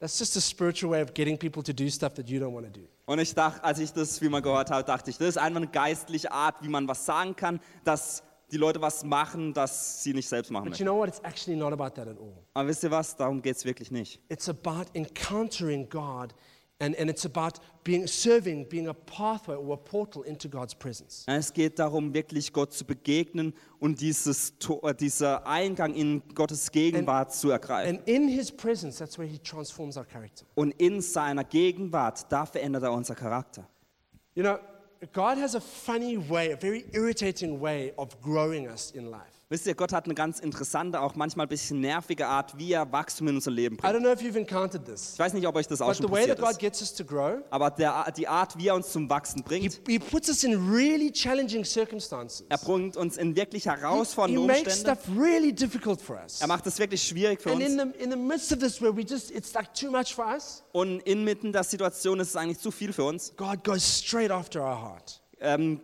[0.01, 2.65] that's just a spiritual way of getting people to do stuff that you don't want
[2.65, 2.85] to do.
[3.05, 5.61] Und ich dachte, als ich das wie mal gehört habe, dachte ich, das ist einfach
[5.61, 10.13] eine geistliche Art, wie man was sagen kann, dass die Leute was machen, das sie
[10.13, 10.85] nicht selbst machen But you möchten.
[10.85, 11.09] know what?
[11.09, 12.33] It's actually not about that at all.
[12.53, 13.15] Aber wisst ihr was?
[13.15, 14.19] Darum geht es wirklich nicht.
[14.29, 16.33] It's about encountering God,
[16.79, 21.23] and, and it's about being serving, being a pathway or a portal into God's presence.
[21.27, 27.33] Es geht darum, wirklich Gott zu begegnen und dieses, Tor- dieser Eingang in Gottes Gegenwart
[27.33, 27.97] zu ergreifen.
[27.99, 30.45] And in His presence, that's where He transforms our character.
[30.55, 33.67] Und in seiner Gegenwart, da verändert er unser Charakter.
[34.35, 34.57] You know,
[35.13, 39.34] God has a funny way, a very irritating way of growing us in life.
[39.47, 42.91] Wisst ihr, Gott hat eine ganz interessante, auch manchmal ein bisschen nervige Art, wie er
[42.91, 43.95] Wachstum in unser Leben I bringt.
[43.95, 46.07] don't know if you've encountered this, Ich weiß nicht, ob euch das auch but schon
[46.07, 46.59] the way that passiert God ist.
[46.59, 49.81] gets us to grow, Aber der, die Art, wie er uns zum Wachsen He, bringt,
[49.87, 52.43] he puts us in really challenging circumstances.
[52.49, 54.99] er bringt uns in wirklich He herausfordernde makes Umstände.
[54.99, 56.41] stuff really difficult for us.
[56.41, 57.93] Er macht es wirklich schwierig für And in uns.
[57.99, 60.63] the, in the midst of this, where we just, it's like too much for us,
[60.71, 63.31] Und inmitten der Situation ist es eigentlich zu viel für uns.
[63.37, 65.21] God goes straight after our heart.
[65.39, 65.81] Ähm,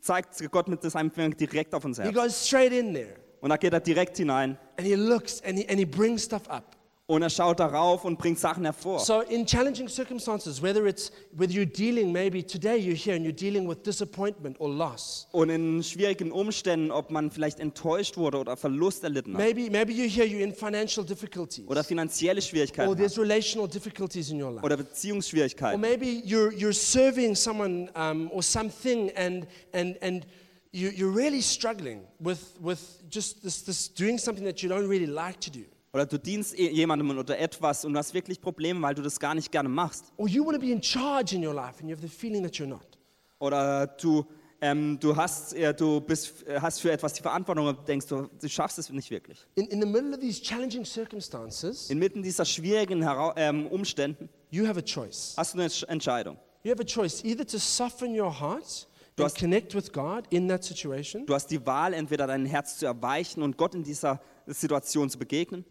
[0.00, 2.12] zeigt Gott mit seinem Finger direkt auf uns He her.
[2.12, 4.58] goes straight in there Und da geht er direkt hinein.
[4.78, 6.76] and He looks and He, and he brings stuff up.
[7.08, 9.00] Und er schaut darauf und bringt Sachen hervor.
[9.00, 13.34] So, in challenging circumstances, whether it's whether you're dealing, maybe today you're here and you're
[13.34, 15.26] dealing with disappointment or loss.
[15.32, 19.40] Und in schwierigen Umständen, ob man vielleicht enttäuscht wurde oder Verlust erlitten hat.
[19.42, 21.66] Maybe, maybe you're here, you're in financial difficulties.
[21.68, 23.24] Oder finanzielle Or Schwierigkeiten there's hat.
[23.24, 24.64] relational difficulties in your life.
[24.64, 25.80] Oder Or Beziehungsschwierigkeiten.
[25.80, 30.24] maybe you're, you're serving someone um, or something and, and, and
[30.70, 35.06] you, you're really struggling with, with just this, this doing something that you don't really
[35.06, 35.64] like to do.
[35.94, 39.34] Oder du dienst jemandem oder etwas und du hast wirklich Probleme, weil du das gar
[39.34, 40.10] nicht gerne machst.
[40.16, 42.42] Or you want to be in charge in your life and you have the feeling
[42.42, 42.98] that you're not.
[43.38, 44.24] Oder du,
[44.62, 48.30] ähm, du, hast, äh, du bist, äh, hast für etwas die Verantwortung und denkst, du,
[48.40, 49.46] du schaffst es nicht wirklich.
[49.54, 54.66] In, in the middle of these challenging circumstances, Inmitten dieser schwierigen Hera ähm, Umständen you
[54.66, 55.34] have a choice.
[55.36, 56.38] hast du eine Sch- Entscheidung.
[56.62, 60.48] You have a choice either to soften your heart Du hast- connect with God in
[60.48, 64.22] that situation, Du hast die Wahl, entweder dein Herz zu erweichen und Gott in dieser
[64.46, 65.66] Situation zu begegnen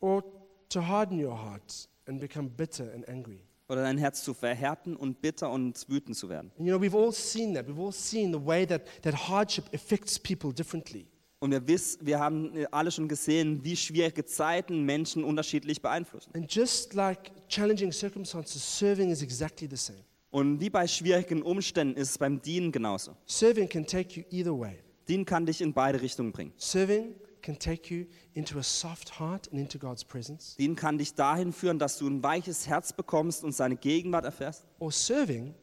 [0.00, 0.24] or
[0.68, 3.40] to harden your heart and become bitter and angry.
[3.70, 6.50] oder dein Herz zu verhärten und bitter und wütend zu werden.
[6.58, 7.68] And you know, we've all seen that.
[7.68, 11.06] We've all seen the way that, that hardship affects people differently.
[11.38, 16.34] Und wir, wiss, wir haben äh, alle schon gesehen, wie schwierige Zeiten Menschen unterschiedlich beeinflussen.
[16.34, 20.00] And just like challenging circumstances, serving is exactly the same.
[20.30, 23.16] Und wie bei schwierigen Umständen ist es beim Dienen genauso.
[23.26, 24.76] Serving can take you either way.
[25.08, 26.52] Dienen kann dich in beide Richtungen bringen.
[26.56, 30.56] Serving can take you into a soft heart and into God's presence.
[30.56, 34.64] Dienen kann dich dahin führen, dass du ein weiches Herz bekommst und seine Gegenwart erfährst.
[34.78, 35.54] Or serving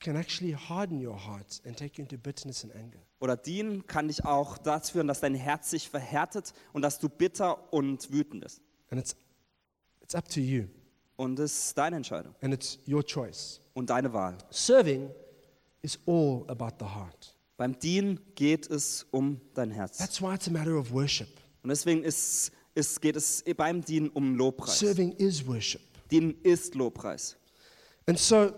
[0.00, 2.98] can actually harden your heart and take you into bitterness and anger.
[3.18, 7.08] Oder dienen kann dich auch dazu führen, dass dein Herz sich verhärtet und dass du
[7.08, 8.60] bitter und wütend bist.
[8.90, 9.16] And it's,
[10.02, 10.64] it's up to you,
[11.16, 13.60] Und das ist deine Entscheidung and it's your choice.
[13.74, 14.36] und deine Wahl.
[14.50, 15.10] Serving
[15.82, 17.35] is all about the heart.
[17.56, 19.98] Beim Dienen geht es um dein Herz.
[19.98, 21.28] That's why it's a matter of worship.
[21.62, 24.78] Und deswegen ist, ist, geht es beim Dienen um Lobpreis.
[24.78, 25.80] Serving is worship.
[26.10, 27.36] Dienen ist Lobpreis.
[28.06, 28.52] And so,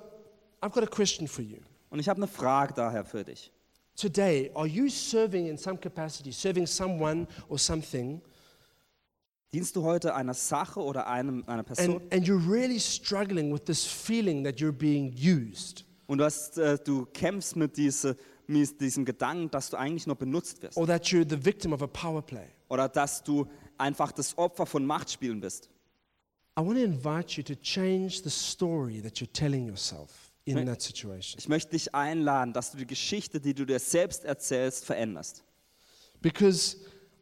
[0.61, 1.59] I've got a question for you.
[1.91, 3.53] Und ich habe eine Frage daher für dich.
[3.97, 8.21] Today, are you serving in some capacity, serving someone or something,
[9.51, 12.03] Dienst du heute einer Sache oder einem, einer Person?
[12.03, 15.87] and, and you're really struggling with this feeling that you're being used?
[16.07, 18.17] Und du, hast, äh, du kämpfst mit, diese,
[18.49, 20.77] mit diesem Gedanken, dass du eigentlich nur benutzt wirst.
[20.77, 22.47] Or that you're the victim of a power play?
[22.69, 25.69] Oder dass du einfach das Opfer von Machtspielen bist.
[26.59, 30.67] I want to invite you to change the story that you're telling yourself in Right.
[30.67, 31.39] that situation.
[31.39, 35.45] Ich möchte dich einladen, dass du die Geschichte, die du dir selbst erzählst, veränderst.
[36.21, 36.79] Because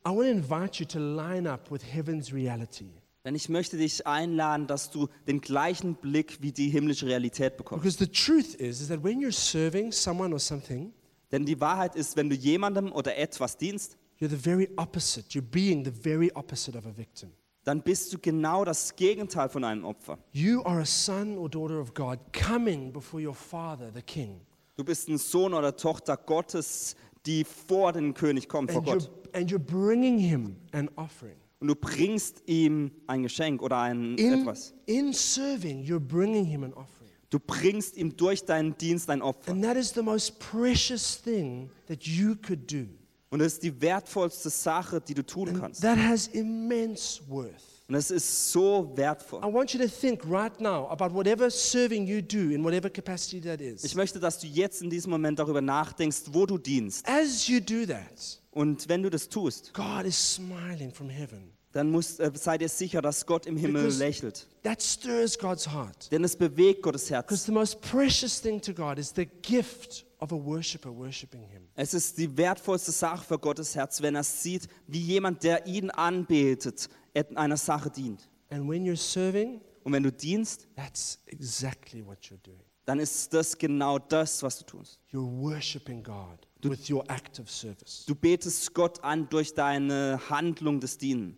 [0.07, 2.89] I want to invite you to line up with heaven's reality.
[3.25, 7.83] Denn ich möchte dich einladen, dass du den gleichen Blick wie die himmlische Realität bekommst.
[7.83, 10.93] Because the truth is, is that when you're serving someone or something,
[11.37, 15.29] Denn die Wahrheit ist, wenn du jemandem oder etwas dienst, you're the very opposite.
[15.29, 17.31] You're being the very opposite of a victim.
[17.64, 20.18] dann bist du genau das Gegenteil von einem Opfer.
[20.33, 24.40] You are a son or daughter of God coming before your father, the king.
[24.77, 26.96] Du bist ein Sohn oder Tochter Gottes,
[27.27, 29.35] die vor den König kommt, vor And you're, Gott.
[29.35, 31.37] and you're bringing him an offering.
[31.61, 34.72] Und du bringst ihm ein Geschenk oder ein In, etwas.
[34.87, 36.96] in serving, you're bringing him an offering.
[37.31, 39.51] Du bringst ihm durch deinen Dienst ein Opfer.
[39.53, 42.87] And that is the most precious thing that you could do.
[43.31, 45.83] Und das ist die wertvollste Sache, die du tun And kannst.
[45.83, 47.53] that has immense worth.
[47.89, 49.41] Und es ist so wertvoll.
[49.45, 53.41] I want you to think right now about whatever serving you do in whatever capacity
[53.41, 57.07] that Ich möchte, dass du jetzt in diesem Moment darüber nachdenkst, wo du dienst.
[57.09, 61.56] As you do that, Und wenn du das tust, God is smiling from heaven.
[61.77, 64.47] Dann musst, äh, sei dir sicher, dass Gott im Himmel Because- lächelt.
[64.62, 66.11] That stirs God's heart.
[66.11, 67.45] Denn es bewegt Gottes Because Herz.
[67.45, 71.69] the most precious thing to God is the gift of a worshiper worshiping Him.
[71.75, 75.91] Es ist die wertvollste Sache für Gottes Herz, wenn er sieht, wie jemand, der ihn
[75.91, 78.29] anbetet, et- einer Sache dient.
[78.51, 82.61] And when you're serving, Und wenn du dienst, that's exactly what you're doing.
[82.87, 84.99] dann ist das genau das, was du tust.
[85.12, 88.05] You're worshiping God with your act of service.
[88.07, 91.37] Du betest Gott an durch deine Handlung des Dienen.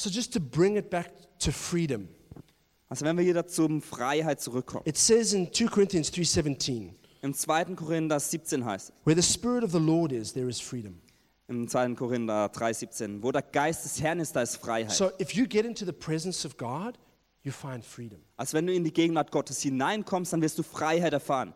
[0.00, 1.10] So, just to bring it back
[1.40, 2.08] to freedom,
[2.88, 4.82] Also wenn wir wieder zum Freiheit zurückkommen.
[4.86, 7.76] it says in 2 Corinthians 3:17, Im 2.
[7.76, 10.98] Korinther 17 heißt es, where the Spirit of the Lord is, there is freedom.
[11.48, 11.96] im 2.
[11.96, 14.90] Korinther 3,17, wo der Geist des Herrn ist, da ist Freiheit.
[14.92, 16.98] So, if you get into the presence of God,
[17.42, 18.20] you find freedom.
[18.38, 21.52] Also wenn du in die Gegenwart Gottes hineinkommst, dann wirst du Freiheit erfahren.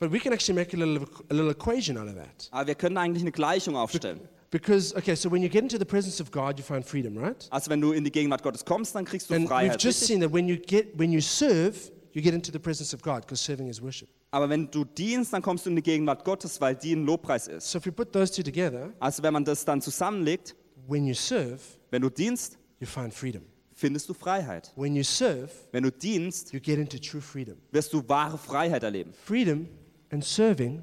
[0.00, 2.48] But we can actually make a little, a little equation out of that.
[2.50, 4.28] Aber wir können eigentlich eine Gleichung aufstellen.
[4.50, 7.46] Because, okay, so when you get into the presence of God, you find freedom, right?
[7.50, 10.06] Also wenn du in die Gegenwart Gottes kommst, dann kriegst du And we've just richtig?
[10.08, 11.76] seen that when you get when you serve,
[12.12, 14.08] you get into the presence of God because serving is worship.
[14.30, 17.46] Aber wenn du dienst, dann kommst du in die Gegenwart Gottes, weil die ein Lobpreis
[17.48, 17.70] ist.
[17.70, 20.54] So if you put those two together, Also wenn man das dann zusammenlegt,
[20.86, 21.58] when you serve,
[21.90, 23.42] wenn du dienst, you find freedom.
[23.74, 24.72] findest du Freiheit.
[24.76, 27.56] When you serve, Wenn du dienst, you get into true freedom.
[27.70, 29.12] wirst du wahre Freiheit erleben.
[29.12, 29.68] Freedom
[30.10, 30.82] and serving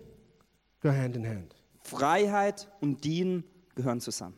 [0.82, 1.56] go hand in hand.
[1.82, 3.43] Freiheit und Dienen
[3.76, 4.36] gehören zusammen.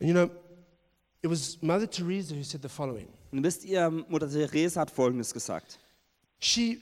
[0.00, 0.30] And you know,
[1.22, 3.08] it was Mother Teresa who said the following.
[3.32, 5.78] Und wisst ihr, Mutter Therese hat Folgendes gesagt.
[6.40, 6.80] She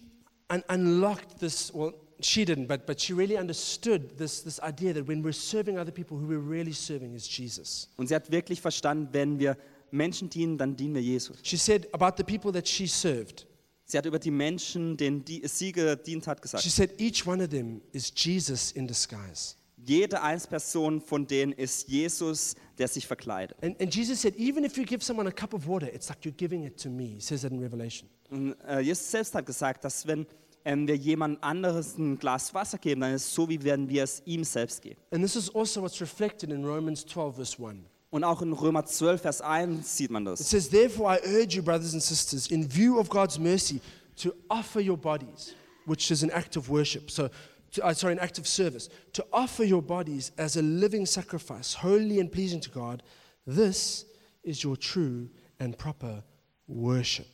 [0.48, 5.06] un- unlocked this, well, she didn't, but, but she really understood this, this idea that
[5.08, 7.88] when we're serving other people, who we're really serving is Jesus.
[7.96, 9.56] Und sie hat wirklich verstanden, wenn wir
[9.90, 11.38] Menschen dienen, dann dienen wir Jesus.
[11.42, 13.46] She said about the people that she served,
[13.88, 16.64] Sie hat über die Menschen, denen die, sie gedient hat, she gesagt.
[16.64, 19.54] said each one of them is Jesus in disguise.
[19.76, 23.56] Jede Einzelperson von denen ist Jesus, der sich verkleidet.
[23.62, 26.24] And, and Jesus said, even if you give someone a cup of water, it's like
[26.24, 27.14] you're giving it to me.
[27.16, 28.08] He says that in Revelation.
[28.30, 30.26] Und äh, Jesus selbst hat gesagt, dass wenn
[30.64, 34.02] ähm, wir jemand anderes ein Glas Wasser geben, dann ist es so, wie wenn wir
[34.02, 35.00] es ihm selbst geben.
[35.10, 37.78] And this is also what's reflected in Romans 12, verse 1.
[38.10, 40.48] Und auch in Römer 12, Vers 1 sieht man It das.
[40.50, 43.80] says, Therefore, I urge you, brothers and sisters, in view of God's mercy,
[44.16, 47.10] to offer your bodies, which is an act of worship.
[47.10, 47.28] So,
[47.72, 48.88] to, uh, sorry, an act of service.
[49.12, 53.02] To offer your bodies as a living sacrifice, holy and pleasing to God.
[53.46, 54.06] This
[54.42, 56.22] is your true and proper
[56.66, 57.26] worship.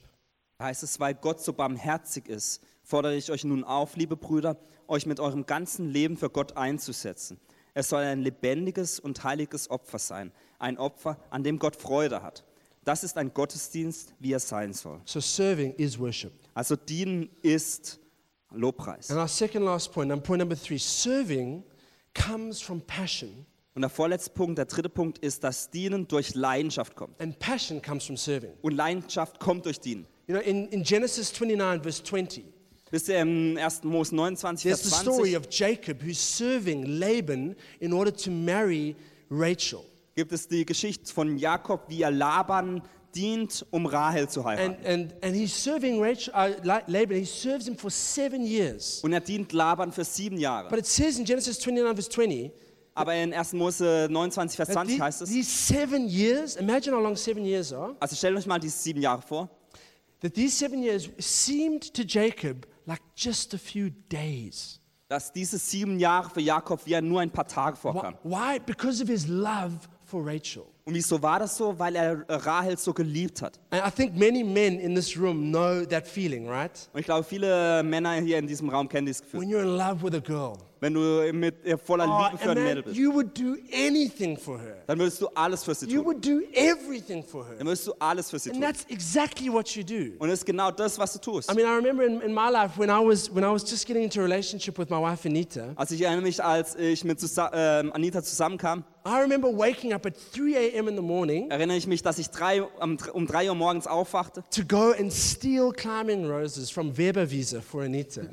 [0.58, 5.06] Heißt es, weil Gott so barmherzig ist, fordere ich euch nun auf, liebe Brüder, euch
[5.06, 7.40] mit eurem ganzen Leben für Gott einzusetzen.
[7.74, 12.44] Es soll ein lebendiges und heiliges Opfer sein, ein Opfer, an dem Gott Freude hat.
[12.84, 15.00] Das ist ein Gottesdienst, wie er sein soll.
[15.04, 16.32] So serving is worship.
[16.54, 18.00] Also dienen ist
[18.54, 19.10] Lobpreis.
[19.10, 21.62] And our second last point, and point number three, serving
[22.14, 26.94] comes from passion, Und der vorletzte Punkt, der dritte Punkt ist, dass Dienen durch Leidenschaft
[26.94, 27.20] kommt.
[27.20, 28.52] and passion comes from serving.
[28.62, 30.06] Und Leidenschaft kommt durch Dienen.
[30.26, 32.44] You know, in, in Genesis 29, verse 20,
[32.90, 33.84] Wisst ihr, im 1.
[33.84, 38.30] Mose 29, there's Vers the story 20 of Jacob who's serving Laban in order to
[38.30, 38.94] marry
[39.30, 39.80] Rachel.
[40.14, 42.82] gibt es die Geschichte von Jakob, wie er Laban
[43.14, 44.76] dient, um Rahel zu heiraten.
[44.84, 49.00] And, and, and he's serving Rachel, uh, La- Laban, he serves him for seven years.
[49.02, 50.68] Und er dient Laban für sieben Jahre.
[50.68, 52.50] But it says in Genesis 29, verse 20,
[52.94, 53.54] Aber in 1.
[53.54, 57.44] Mose 29, Vers that 20 the- heißt es, these seven years, imagine how long seven
[57.44, 59.48] years are, also stellt euch mal diese sieben Jahre vor,
[60.20, 64.78] that these seven years seemed to Jacob like just a few days.
[65.08, 68.18] dass diese sieben Jahre für Jakob wie nur ein paar Tage vorkamen.
[68.24, 68.58] why?
[68.64, 69.72] Because of his love
[70.04, 70.64] for Rachel.
[70.84, 71.78] Und wieso war das so?
[71.78, 73.60] Weil er Rahel so geliebt hat.
[73.70, 76.88] And I think many men in this room know that feeling, right?
[76.92, 79.40] Und ich glaube, viele Männer hier in diesem Raum kennen dieses Gefühl.
[79.40, 80.58] When you're in love with a girl.
[80.82, 84.36] Wenn du mit, äh, voller Oh, Liebe für ein Mädel bist, you would do anything
[84.36, 84.82] for her.
[84.88, 86.06] dann würdest du alles für sie You tun.
[86.06, 87.54] would do everything for her.
[87.56, 88.68] Dann würdest du alles für sie And tun.
[88.68, 90.16] that's exactly what you do.
[90.18, 91.48] Und das ist genau das, was du tust.
[91.48, 93.86] I mean, I remember in, in my life when I was when I was just
[93.86, 95.72] getting into a relationship with my wife Anita.
[95.76, 100.04] Also ich erinnere mich, als ich mit Susa ähm, Anita zusammenkam, I remember waking up
[100.04, 100.88] at 3 a.m.
[100.88, 104.42] in the morning erinnere ich mich, dass ich drei, um, um drei Uhr morgens aufwachte,
[104.50, 108.22] to go and steal climbing roses from Weberwiese for Anita.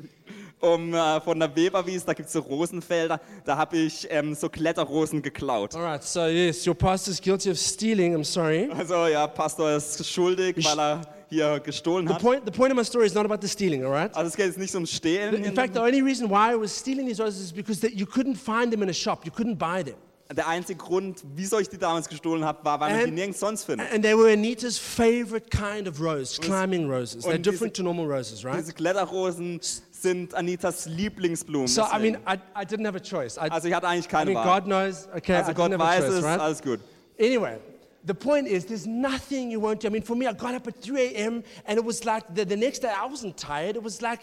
[0.60, 4.48] um äh, von der Weberwiese, da gibt es so Rosenfelder, da habe ich ähm, so
[4.48, 5.74] Kletterrosen geklaut.
[5.74, 8.14] All right, so yes, your pastor's guilty of stealing.
[8.14, 8.70] I'm sorry.
[8.70, 12.22] Also ja, Pastor ist schuldig, weil er hier gestohlen The hat.
[12.22, 14.14] point, the point of my story is not about the stealing, all right?
[14.14, 15.44] Also es geht jetzt nicht ums Stehlen.
[15.44, 18.04] In fact, the only reason why I was stealing these roses is because that you
[18.06, 19.24] couldn't find them in a shop.
[19.24, 19.94] You couldn't buy them.
[20.32, 23.40] Der einzige Grund, wieso ich die damals gestohlen habe, war, weil man die And- nirgends
[23.40, 23.92] sonst findet.
[23.92, 27.24] And they were Anita's favorite kind of rose, climbing roses.
[27.24, 28.56] They're und diese- different to normal roses, right?
[28.60, 29.58] Diese Kletterrosen
[30.02, 31.68] sind Anitas Lieblingsblumen.
[31.68, 33.36] So, I mean, I, I didn't have a choice.
[33.38, 34.60] I, also ich hatte eigentlich I mean, Wahl.
[34.60, 35.08] God knows.
[35.14, 36.40] Okay, I Also didn't Gott have a weiß choice, es, right?
[36.40, 36.80] alles gut.
[37.18, 37.58] Anyway,
[38.06, 39.88] the point is, there's nothing you won't do.
[39.88, 41.42] I mean, for me, I got up at 3 a.m.
[41.66, 43.76] and it was like the, the next day I wasn't tired.
[43.76, 44.20] It was like,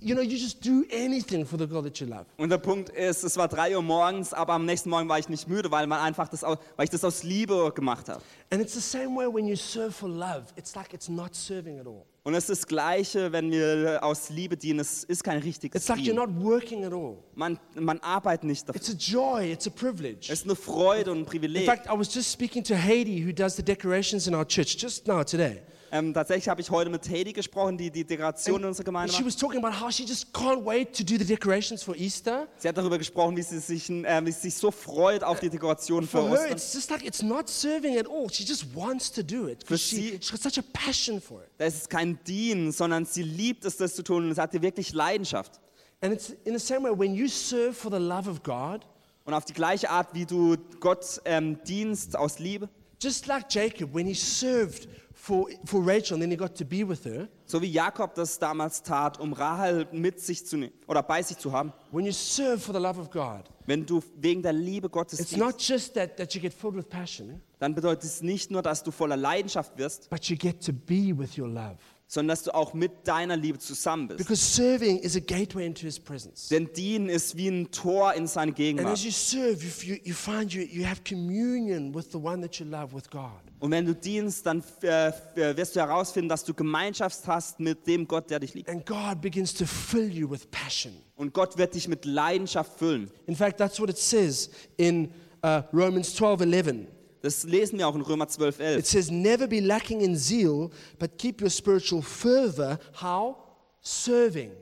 [0.00, 2.26] you know, you just do anything for the girl that you love.
[2.38, 5.28] Und der Punkt ist, es war 3 Uhr morgens, aber am nächsten Morgen war ich
[5.28, 8.22] nicht müde, weil, man einfach das, weil ich das aus Liebe gemacht habe.
[8.50, 10.44] And it's the same way when you serve for love.
[10.56, 12.06] It's like it's not serving at all.
[12.30, 14.78] Und es ist das Gleiche, wenn wir aus Liebe dienen.
[14.78, 16.32] Es ist kein richtiges It's like you're Dienen.
[16.36, 17.16] not working at all.
[17.34, 18.80] Man, man arbeitet nicht dafür.
[18.80, 19.50] It's a joy.
[19.52, 20.32] It's a privilege.
[20.32, 21.66] Es ist eine Freude und ein In Privileg.
[21.66, 25.08] fact, I was just speaking to Haiti, who does the decorations in our church, just
[25.08, 25.60] now today.
[25.92, 29.22] Ähm, tatsächlich habe ich heute mit Heidi gesprochen, die die Dekoration in unserer Gemeinde she
[29.22, 29.26] macht.
[29.34, 32.46] was talking about how she just can't wait to do the decorations for Easter.
[32.58, 35.50] Sie hat darüber gesprochen, wie sie sich, äh, wie sie sich so freut auf die
[35.50, 36.52] Dekoration für For her, Ostern.
[36.52, 38.30] it's just like it's not serving at all.
[38.32, 41.20] She just wants to do it Für because she, sie- she's got such a passion
[41.20, 41.48] for it.
[41.58, 44.62] Das ist kein Dienen, sondern sie liebt es, das zu tun und es hat ihr
[44.62, 45.60] wirklich Leidenschaft.
[46.02, 48.86] And it's in the same way when you serve for the love of God,
[49.24, 52.68] Und auf die gleiche Art, wie du Gott ähm, dienst aus Liebe,
[53.02, 54.88] just like Jacob when he served
[55.20, 58.38] for, for Rachel and then he got to be with her, so wie Jakob das
[58.38, 62.12] damals tat, um Rahel mit sich zu nehmen oder bei sich zu haben, when you
[62.12, 65.94] serve for the love of God, wenn du wegen der Liebe Gottes it's not just
[65.94, 69.16] that, that you get filled with passion, dann bedeutet es nicht nur, dass du voller
[69.16, 71.76] Leidenschaft wirst, but you get to be with your love.
[72.06, 74.18] sondern dass du auch mit deiner Liebe zusammen bist.
[74.18, 76.48] Because serving is a gateway into his presence.
[76.48, 78.94] Denn Dienen ist wie ein Tor in seine And Gegenwart.
[78.94, 82.58] as you serve, you, you, you find you, you have communion with the one that
[82.58, 83.49] you love, with God.
[83.60, 88.08] Und wenn du dienst, dann äh, wirst du herausfinden, dass du Gemeinschaft hast mit dem
[88.08, 88.68] Gott, der dich liebt.
[88.70, 90.94] And God begins to fill you with passion.
[91.14, 93.10] Und Gott wird dich mit Leidenschaft füllen.
[93.26, 95.12] In fact, that's what it says in
[95.44, 96.86] uh, Romans 12 11.
[97.22, 98.78] Das lesen wir auch in Römer 12, 11.
[98.78, 102.78] It says, Never be lacking in zeal, but keep your spiritual fervor.
[103.00, 103.36] How?
[103.82, 104.52] Serving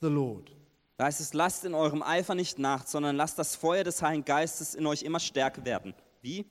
[0.00, 0.50] the Lord.
[0.96, 4.24] Da heißt es, lasst in eurem Eifer nicht nach, sondern lasst das Feuer des Heiligen
[4.24, 5.94] Geistes in euch immer stärker werden.
[6.22, 6.46] Wie?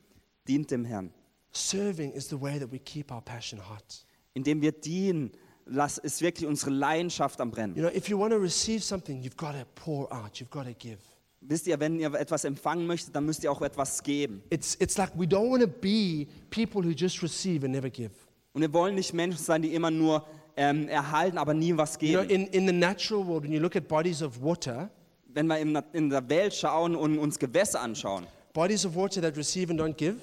[0.48, 1.12] Dient dem Herrn.
[1.52, 4.06] Serving is the way that we keep our passion hot.
[4.34, 5.32] Indem wir dienen,
[5.66, 7.76] lass, ist wirklich unsere Leidenschaft am Brennen.
[7.76, 10.66] You know, if you want to receive something, you've got to pour out, you've got
[10.66, 10.98] to give.
[11.42, 14.44] Wisst ihr, wenn ihr etwas empfangen möchtet, dann müsst ihr auch etwas geben.
[14.50, 18.12] It's, it's like we don't want to be people who just receive and never give.
[18.54, 20.26] Und wir wollen nicht Menschen sein, die immer nur
[20.58, 22.48] ähm, erhalten, aber nie was You know, geben.
[22.48, 24.90] in, in the natural world, when you look at bodies of water,
[25.34, 29.22] Wenn wir im Na- in der Welt schauen und uns Gewässer anschauen, bodies of water
[29.22, 30.16] that receive and don't give,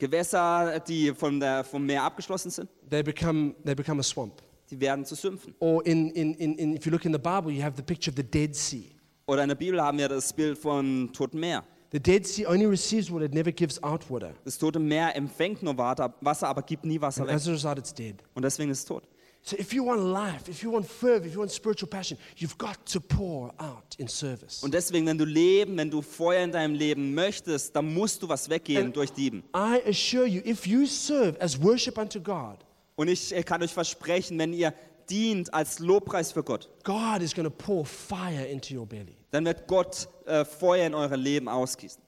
[0.00, 4.42] Gewässer, die von der, vom Meer abgeschlossen sind, they become, they become a swamp.
[4.70, 5.54] die werden zu Sümpfen.
[5.60, 8.10] Or in, in, in, in, if you look in the Bible, you have the picture
[8.10, 8.90] of the Dead Sea.
[9.26, 11.62] Oder in der Bibel haben wir das Bild von Toten Meer.
[11.92, 14.32] The Dead Sea only receives water, it never gives out water.
[14.44, 17.36] Das Tote Meer empfängt nur Wasser, aber gibt nie Wasser And weg.
[17.36, 18.16] as a result, it's dead.
[18.34, 19.04] Und deswegen ist es tot.
[19.42, 22.58] So if you want life, if you want fervor, if you want spiritual passion, you've
[22.58, 24.62] got to pour out in service.
[24.62, 28.28] Und deswegen, wenn du Leben, wenn du Feuer in deinem Leben möchtest, dann musst du
[28.28, 29.42] was weggeben And- durch Dieben.
[29.56, 32.58] I assure you, if you serve as worship unto God,
[32.96, 34.74] Und ich äh, kann euch versprechen, wenn ihr
[35.08, 39.16] dient als Lobpreis für Gott, God is going to pour fire into your belly.
[39.30, 42.02] dann wird Gott äh, Feuer in euer Leben ausgießen.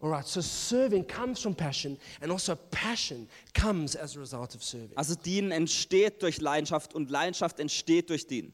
[0.00, 4.62] All right, so serving comes from passion, and also passion comes as a result of
[4.62, 4.96] serving.
[4.96, 8.52] Also Dienen entsteht durch Leidenschaft und Leidenschaft entsteht durch Dienen.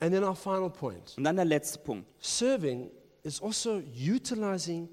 [0.00, 2.08] And then our final point Und dann der letzte Punkt.
[2.20, 2.90] serving
[3.22, 4.88] is also utilizing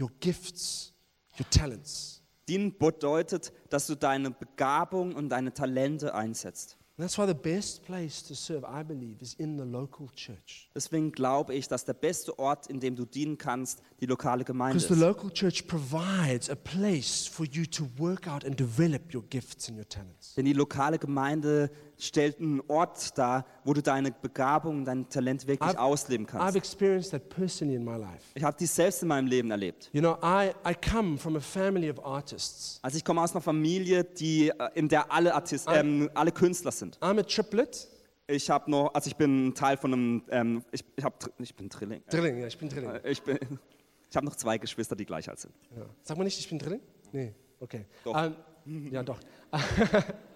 [0.00, 0.94] your gifts,
[1.38, 2.22] your talents.
[2.48, 6.78] Dienen bedeutet, dass du deine Begabung und deine Talente einsetzt.
[6.98, 10.68] That's why the best place to serve, I believe, is in the local church.
[10.74, 14.78] Deswegen glaube ich, dass der beste Ort, in dem du dienen kannst, die lokale Gemeinde
[14.80, 15.06] Because the ist.
[15.06, 19.78] local church provides a place for you to work out and develop your gifts and
[19.78, 20.34] your talents.
[20.34, 25.68] Denn die lokale Gemeinde stellt einen Ort dar, wo du deine Begabung, dein Talent wirklich
[25.70, 26.56] I've- ausleben I've kannst.
[26.56, 28.22] experienced that personally in my life.
[28.34, 29.90] Ich habe dies selbst in meinem Leben erlebt.
[29.92, 32.78] You know, I, I come from a family of artists.
[32.82, 36.70] Also ich komme aus einer Familie, die, äh, in der alle, Artist, ähm, alle Künstler
[36.72, 36.98] sind.
[37.00, 37.88] I'm a triplet.
[38.30, 41.68] Ich habe noch, also ich bin Teil von einem, ähm, ich, ich, hab, ich bin
[41.68, 42.02] Drilling.
[42.10, 42.90] Drilling, ja, ich bin Drilling.
[42.90, 43.38] Äh, Ich, bin,
[44.10, 45.54] ich habe noch zwei Geschwister, die gleich alt sind.
[45.76, 45.86] Ja.
[46.02, 46.80] Sag mal nicht, ich bin Drilling?
[47.10, 47.86] Nee, okay.
[48.04, 48.14] Doch.
[48.14, 48.36] Um,
[48.92, 49.18] ja, doch.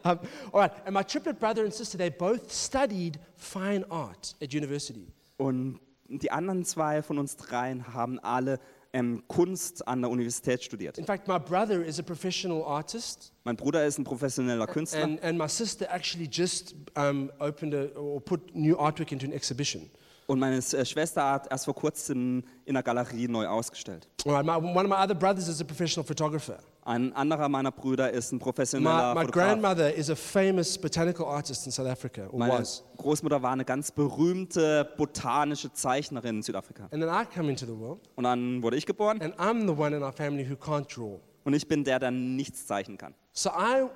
[0.04, 0.18] um,
[0.52, 5.06] all right, and my triplet brother and sister, they both studied fine art at university.
[5.36, 8.58] Und die anderen zwei von uns dreien haben alle
[8.92, 10.98] ähm, Kunst an der Universität studiert.
[10.98, 15.22] In fact, my brother is a professional artist, Mein Bruder ist ein professioneller Künstler and,
[15.22, 19.90] and my sister actually just um, opened a, or put new artwork into an exhibition.
[20.26, 24.08] und meine äh, Schwester hat erst vor kurzem in der Galerie neu ausgestellt.
[24.24, 26.58] All right, my, one of my other brothers is a professional photographer.
[26.84, 29.32] Ein anderer meiner Brüder ist ein My, professioneller my Fotograf.
[29.32, 32.82] grandmother is a famous botanical artist in South Africa, or Meine was.
[32.96, 36.84] Großmutter war eine ganz berühmte botanische Zeichnerin in Südafrika.
[36.90, 39.76] And then I come into the world, Und dann wurde ich geboren and I'm the
[39.80, 41.20] one in our family who can't draw.
[41.44, 43.14] und ich bin der, der nichts zeichnen kann.
[43.32, 43.86] So I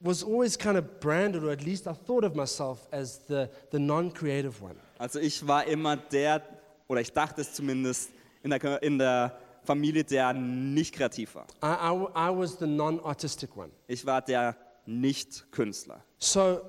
[0.00, 3.78] was always kind of branded, or at least I thought of myself as the, the
[3.78, 4.74] non creative one.
[4.98, 6.42] Also ich war immer der,
[6.86, 8.10] oder ich dachte es zumindest,
[8.42, 11.46] in der, in der Familie, der nicht kreativ war.
[11.62, 13.70] I, I, I was the non artistic one.
[13.86, 14.56] Ich war der
[14.86, 16.02] Nicht-Künstler.
[16.18, 16.60] So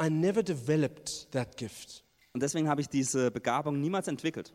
[0.00, 2.04] I never developed that gift.
[2.32, 4.52] Und deswegen habe ich diese Begabung niemals entwickelt.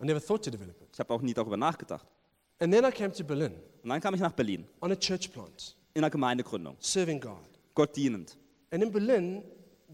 [0.00, 0.88] I never thought to develop it.
[0.92, 2.06] Ich habe auch nie darüber nachgedacht.
[2.58, 3.52] And then I came to Berlin
[3.82, 7.38] Und dann kam ich nach Berlin, on a church plant, in einer Gemeindegründung, serving God.
[7.74, 8.36] Gott dienend.
[8.70, 9.42] And in Berlin,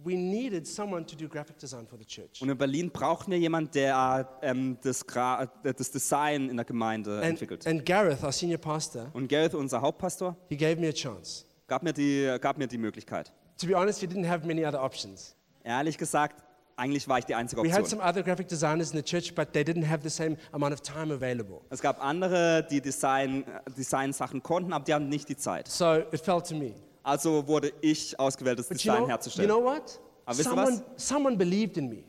[0.07, 2.41] we needed someone to do graphic design for the church.
[2.41, 7.17] Und in Berlin brauchten wir jemanden, der ähm, das, äh, das Design in der Gemeinde
[7.17, 7.67] And, entwickelt.
[7.67, 11.45] and Gareth, our senior pastor, Und Gareth, unser Hauptpastor, he gave me a chance.
[11.67, 13.33] gab mir, die, gab mir die Möglichkeit.
[13.59, 15.35] To be honest, we didn't have many other options.
[15.65, 16.43] Ehrlich gesagt,
[16.77, 17.99] eigentlich war ich die einzige We had Option.
[18.01, 20.83] some other graphic designers in the church, but they didn't have the same amount of
[20.83, 21.63] time available.
[21.71, 25.69] Es gab andere, die Design, äh, Design-Sachen konnten, aber die haben nicht die Zeit.
[25.69, 26.75] So it fell to me.
[27.07, 29.49] Also wurde ich ausgewählt, das But you Design know, you herzustellen.
[29.49, 30.01] know what?
[30.25, 32.03] Aber wisst ihr Someone, someone believed in me.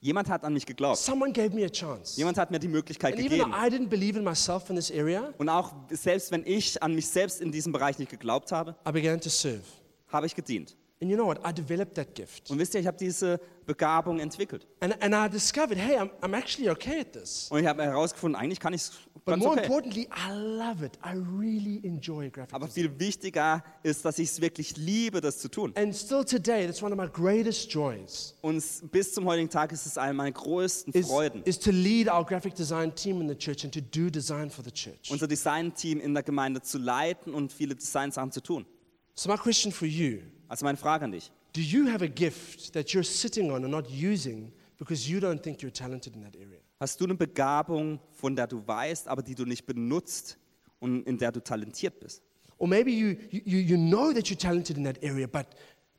[0.00, 0.98] Jemand hat an mich geglaubt.
[0.98, 2.18] Someone gave me a chance.
[2.18, 3.64] Jemand hat mir die Möglichkeit And even though gegeben.
[3.66, 7.08] I didn't believe in myself in this area, Und auch selbst wenn ich an mich
[7.08, 9.62] selbst in diesem Bereich nicht geglaubt habe, I began to serve.
[10.08, 10.76] habe ich gedient.
[11.02, 11.40] And you know what?
[11.44, 12.48] I developed that gift.
[12.48, 14.68] Und wisst ihr, ich habe diese Begabung entwickelt.
[14.78, 17.48] And, and I discovered, hey, I'm, I'm actually okay at this.
[17.50, 18.92] Und ich habe herausgefunden, eigentlich kann ich es
[19.24, 19.64] But ganz more okay.
[19.64, 20.96] importantly, I love it.
[21.04, 22.84] I really enjoy graphic Aber design.
[22.90, 25.72] viel wichtiger ist, dass ich es wirklich liebe, das zu tun.
[25.76, 28.36] And still today, that's one of my greatest joys.
[28.40, 31.42] Und bis zum heutigen Tag ist es eine meiner größten Is, Freuden.
[31.44, 34.64] is to lead our graphic design team in the church and to do design for
[34.64, 35.10] the church.
[35.10, 38.66] unser Designteam in der Gemeinde zu leiten und viele Designsachen zu tun.
[39.14, 40.20] So my question for you,
[40.52, 41.30] Also meine Frage an dich.
[41.54, 45.42] do you have a gift that you're sitting on and not using because you don't
[45.42, 46.60] think you're talented in that area?
[46.78, 50.36] Hast du eine Begabung, von der du weißt, aber die du nicht benutzt
[50.78, 52.20] und in der du talentiert bist?
[52.58, 55.46] Or maybe you, you, you know that you're talented in that area, but,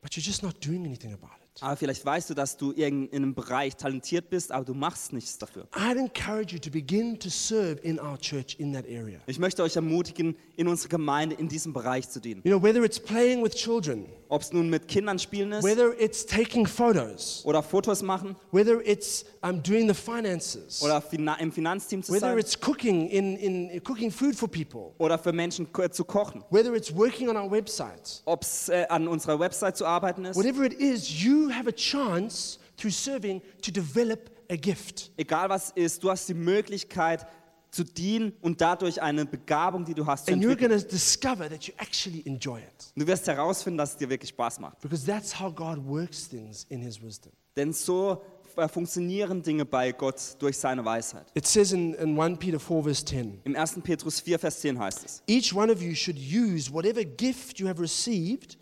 [0.03, 1.43] but you're just not doing anything about it.
[1.61, 5.37] Aber vielleicht weißt du, dass du in einem Bereich talentiert bist, aber du machst nichts
[5.37, 5.67] dafür.
[5.73, 9.19] I'd encourage you to begin to serve in our church in that area.
[9.27, 12.41] Ich möchte euch ermutigen, in unserer Gemeinde in diesem Bereich zu dienen.
[12.43, 15.63] You know, whether it's playing with children, Ob es nun mit Kindern spielen ist.
[15.63, 18.35] Whether it's taking photos, oder Fotos machen.
[18.51, 22.39] Whether it's um, doing the finances, oder fina im Finanzteam zu whether sein.
[22.39, 26.43] it's cooking in, in cooking food for people, oder für Menschen zu kochen.
[26.49, 30.35] whether it's working on our website, Ob es äh, an unserer Website zu arbeiten ist.
[30.35, 35.11] whatever it is, you have a chance through serving to develop a gift.
[35.15, 37.27] Egal was ist, du hast die Möglichkeit,
[37.73, 40.71] zu dienen und dadurch eine Begabung, die du hast, zu And you're entwickeln.
[40.71, 42.91] going to discover that you actually enjoy it.
[42.95, 44.79] Und du wirst herausfinden, dass es dir wirklich Spaß macht.
[44.79, 47.31] Because that's how God works things in His wisdom.
[47.55, 48.21] Denn so
[48.55, 51.25] äh, funktionieren Dinge bei Gott durch seine Weisheit.
[51.33, 53.79] It says in, in 1 Peter 4, verse 10 Im 1.
[53.83, 57.67] Petrus 4, Vers 10 heißt es, Each one of you should use whatever gift you
[57.67, 58.55] have received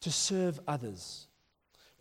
[0.00, 1.28] to serve others.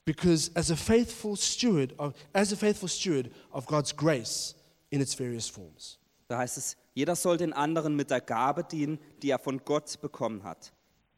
[0.03, 4.55] Because as a faithful steward of, as a faithful steward of God's grace
[4.91, 5.97] in its various forms.
[6.27, 9.99] da heißt es, jeder soll den anderen mit der Gabe dienen, die er von Gott
[10.01, 10.71] bekommen hat.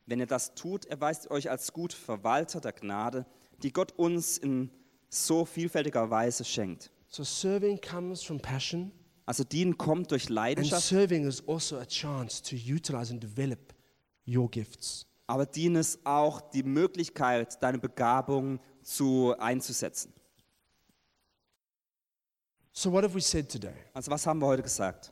[0.05, 3.25] Wenn ihr das tut, erweist ihr euch als gut Verwalter der Gnade,
[3.61, 4.69] die Gott uns in
[5.09, 6.91] so vielfältiger Weise schenkt.
[7.07, 8.91] So serving comes from passion,
[9.25, 13.73] Also dienen kommt durch and Leidenschaft, serving is also a chance to utilize and develop
[14.27, 15.05] your gifts.
[15.27, 20.11] aber dienen ist auch die Möglichkeit, deine Begabung zu einzusetzen.
[22.75, 23.75] So, what have we said today?
[23.93, 25.11] Also was haben wir heute gesagt?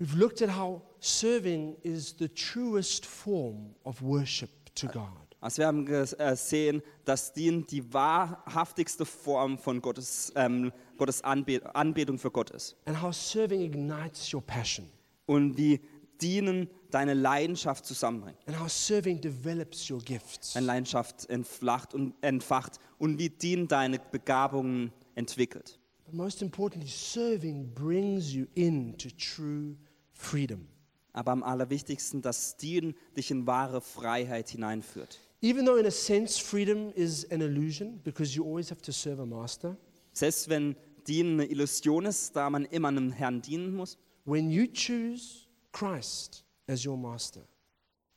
[0.00, 5.08] We've looked at how serving is the truest form of worship to God.
[5.40, 12.18] Also wir haben gesehen, dass Dienen die wahrhaftigste Form von Gottes, ähm, Gottes Anbe Anbetung
[12.18, 12.76] für Gott ist.
[12.86, 14.88] and how serving ignites your passion,
[15.26, 15.80] Und wie
[16.22, 18.38] Dienen deine Leidenschaft zusammenbringt.
[18.46, 20.54] and how serving develops your gifts.
[20.54, 22.78] Deine Leidenschaft entflacht und entfacht.
[22.98, 25.78] Und wie Dienen deine Begabungen entwickelt.
[26.14, 29.76] But most importantly, serving brings you into true
[30.12, 30.68] freedom.
[31.12, 35.18] Aber am allerwichtigsten, dass Dienen dich in wahre Freiheit hineinführt.
[35.42, 39.20] Even though, in a sense, freedom is an illusion because you always have to serve
[39.20, 39.76] a master,
[40.12, 40.76] Selbst wenn
[41.08, 46.44] Dienen eine Illusion ist, da man immer einem Herrn dienen muss, when you choose Christ
[46.68, 47.42] as your master,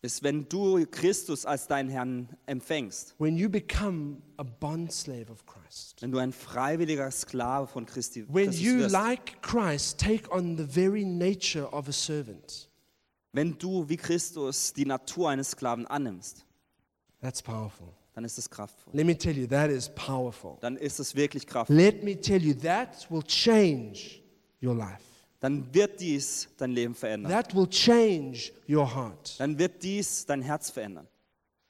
[0.01, 6.01] ist, wenn du Christus als deinen Herrn empfängst, when you become a bondslave of Christ,
[6.01, 10.57] wenn du ein freiwilliger Sklave von Christi, when Christus you, wirst, like Christ, take on
[10.57, 12.69] the very nature of a servant,
[13.33, 16.45] wenn du wie Christus die Natur eines Sklaven annimmst,
[17.21, 17.87] that's powerful.
[18.13, 18.93] dann ist es kraftvoll.
[18.93, 20.57] Let me tell you, that is powerful.
[20.61, 21.75] Dann ist es wirklich kraftvoll.
[21.75, 24.21] Let me tell you, that will change
[24.61, 25.01] your life.
[25.39, 27.31] Dann wird dies dein Leben verändern.
[27.31, 31.07] That will change your heart Dann wird dies dein Herz verändern.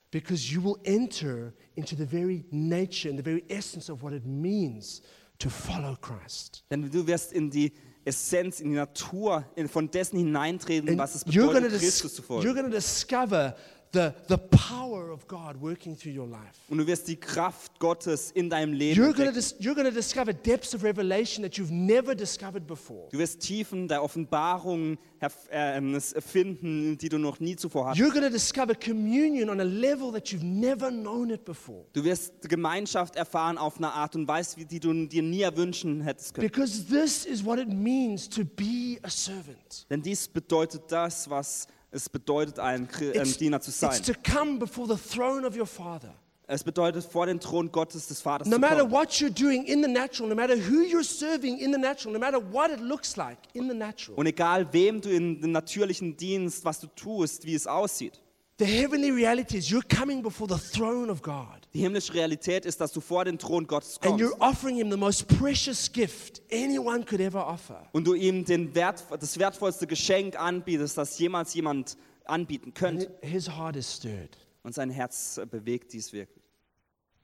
[0.10, 4.26] because you will enter into the very nature and the very essence of what it
[4.26, 5.02] means
[5.40, 6.64] to follow Christ.
[6.72, 7.74] Denn du wirst in die
[8.06, 12.22] Essenz, in die Natur in, von dessen hineintreten, And was es you're bedeutet, Christus zu
[12.22, 12.54] you're folgen.
[12.56, 13.54] going to discover
[13.98, 16.60] the, the power of God working through your life.
[16.70, 20.84] Und du wirst die Kraft Gottes in deinem Leben You're going, to discover depths of
[20.84, 23.10] revelation that you've never discovered before.
[23.12, 28.02] Du wirst Tiefen der Offenbarung herf- ähm, finden, die du noch nie zuvor hattest.
[28.02, 31.86] You're going to discover communion on a level that you've never known it before.
[31.94, 36.34] Du wirst Gemeinschaft erfahren auf eine Art und Weise, die du dir nie erwünschen hättest
[36.36, 36.48] können.
[36.48, 39.88] Because this is what it means to be a servant.
[39.90, 41.68] Denn dies bedeutet das, was
[41.98, 44.02] es bedeutet, ein ähm, Diener zu it's sein.
[44.04, 46.14] to come before the throne of your Father.
[46.50, 48.92] Es bedeutet, vor den Thron Gottes des Vaters No zu matter kommen.
[48.94, 52.20] what you're doing in the natural, no matter who you're serving in the natural, no
[52.20, 56.16] matter what it looks like in the natural, Und egal, wem du in den natürlichen
[56.16, 58.22] dienst, was du tust, wie es aussieht.
[58.60, 62.82] the heavenly reality is you're coming before the throne of God Die himmlische Realität ist,
[62.82, 66.42] dass du vor den Thron Gottes and kommst you're offering Him the most precious gift
[66.52, 67.88] anyone could ever offer.
[67.94, 73.16] und du ihm den Wert, das wertvollste Geschenk anbietest, das jemals jemand anbieten And könnte.
[73.22, 74.36] his heart is stirred.
[74.64, 76.44] Und sein Herz bewegt dies wirklich.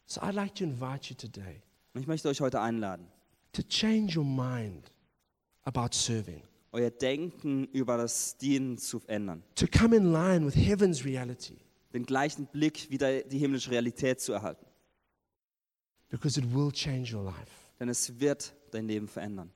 [0.06, 1.64] So I'd like to invite you today
[1.96, 3.08] Und ich möchte euch heute einladen,
[3.54, 4.92] to change your mind
[5.64, 6.44] about serving,
[6.74, 9.42] euer Denken über das Dienen zu ändern.
[9.56, 11.58] to come in line with heaven's reality,
[11.94, 14.66] Den gleichen Blick wieder die himmlische Realität zu erhalten.
[16.10, 17.52] because it will change your life.
[17.80, 19.52] Denn es wird dein Leben verändern.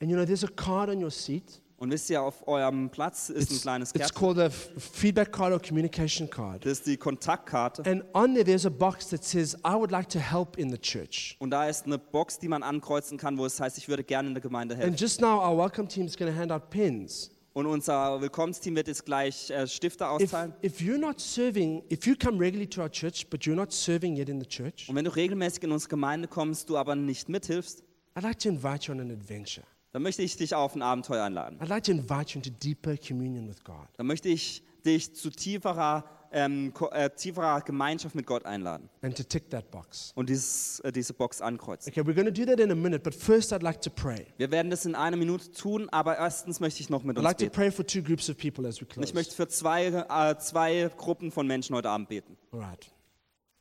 [0.00, 1.60] And you know, there's a card on your seat.
[1.76, 4.18] Und wisst ihr, auf eurem Platz ist ein It's, kleines it's Kärtchen.
[4.18, 6.64] called a feedback card or communication card.
[6.64, 7.82] Das ist die Kontaktkarte.
[7.90, 10.78] And on there, there's a box that says, I would like to help in the
[10.78, 11.36] church.
[11.40, 14.28] Und da ist eine Box, die man ankreuzen kann, wo es heißt, ich würde gerne
[14.28, 14.90] in der Gemeinde helfen.
[14.92, 17.30] And just now, our welcome team is going to hand out pens.
[17.54, 20.52] Und unser Willkommensteam wird jetzt gleich äh, Stifte If, austeilen.
[20.64, 24.16] if you're not serving, if you come regularly to our church, but you're not serving
[24.16, 27.28] yet in the church, Und wenn du regelmäßig in unsere Gemeinde kommst, du aber nicht
[27.28, 27.84] mithilfst,
[28.16, 29.64] I'd like to invite you on an adventure.
[29.92, 31.60] dann möchte ich dich auf ein Abenteuer einladen.
[31.60, 33.86] I'd like to invite you into deeper communion with God.
[33.98, 36.04] Dann möchte ich dich zu tieferer,
[36.34, 40.12] ähm, äh, tieferer Gemeinschaft mit Gott einladen and to tick that box.
[40.16, 41.90] und dieses, äh, diese Box ankreuzen.
[41.92, 44.26] Okay, we're going to do that in a minute, but first I'd like to pray.
[44.36, 47.24] Wir werden das in einer Minute tun, aber erstens möchte ich noch mit I'd uns
[47.24, 47.54] like to beten.
[47.54, 49.08] pray for two groups of people as we Und close.
[49.08, 52.36] ich möchte für zwei, äh, zwei Gruppen von Menschen heute Abend beten.
[52.52, 52.90] All right.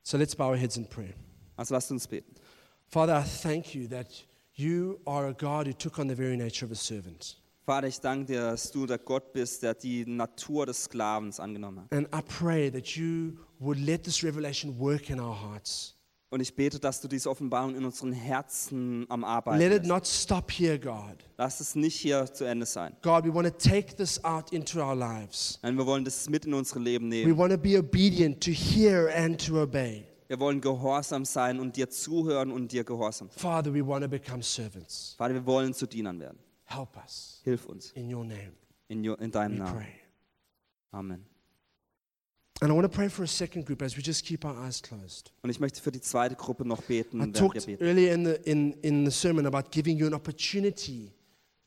[0.02, 1.14] So let's bow our heads in prayer.
[1.56, 2.34] Also lasst uns beten.
[2.88, 4.08] Father, I thank you that
[4.56, 7.38] You are a God who took on the very nature of a servant.
[7.66, 11.82] Vater, ich danke dir, dass du der Gott bist, der die Natur des Sklavens angenommen
[11.82, 11.94] hat.
[11.94, 15.96] And I pray that you would let this revelation work in our hearts.
[16.30, 19.88] Und ich bete, dass du diese Offenbarung in unseren Herzen am Arbeiten Let it lässt.
[19.88, 21.16] not stop here, God.
[21.38, 22.98] Lass es nicht hier zu Ende sein.
[23.04, 25.60] God, we want to take this out into our lives.
[25.62, 27.38] Nein, wir wollen das mit in unsere Leben We nehmen.
[27.38, 30.06] want to be obedient to hear and to obey.
[30.28, 33.40] Wir wollen gehorsam sein und dir zuhören und dir gehorsam sein.
[33.40, 35.14] Father, we want to become servants.
[35.18, 36.40] Vater, wir wollen zu Dienern werden.
[36.66, 37.42] Help us.
[37.44, 38.54] Hilf uns In your name,
[38.88, 39.74] in, jo- in deinem Namen.
[39.74, 39.94] pray.
[40.92, 41.26] Amen.
[42.62, 44.82] And I want to pray for a second group as we just keep our eyes
[44.82, 45.32] closed.
[45.42, 48.74] Und ich möchte für die zweite Gruppe noch beten, I talked earlier in the, in,
[48.82, 51.12] in the sermon about giving you an opportunity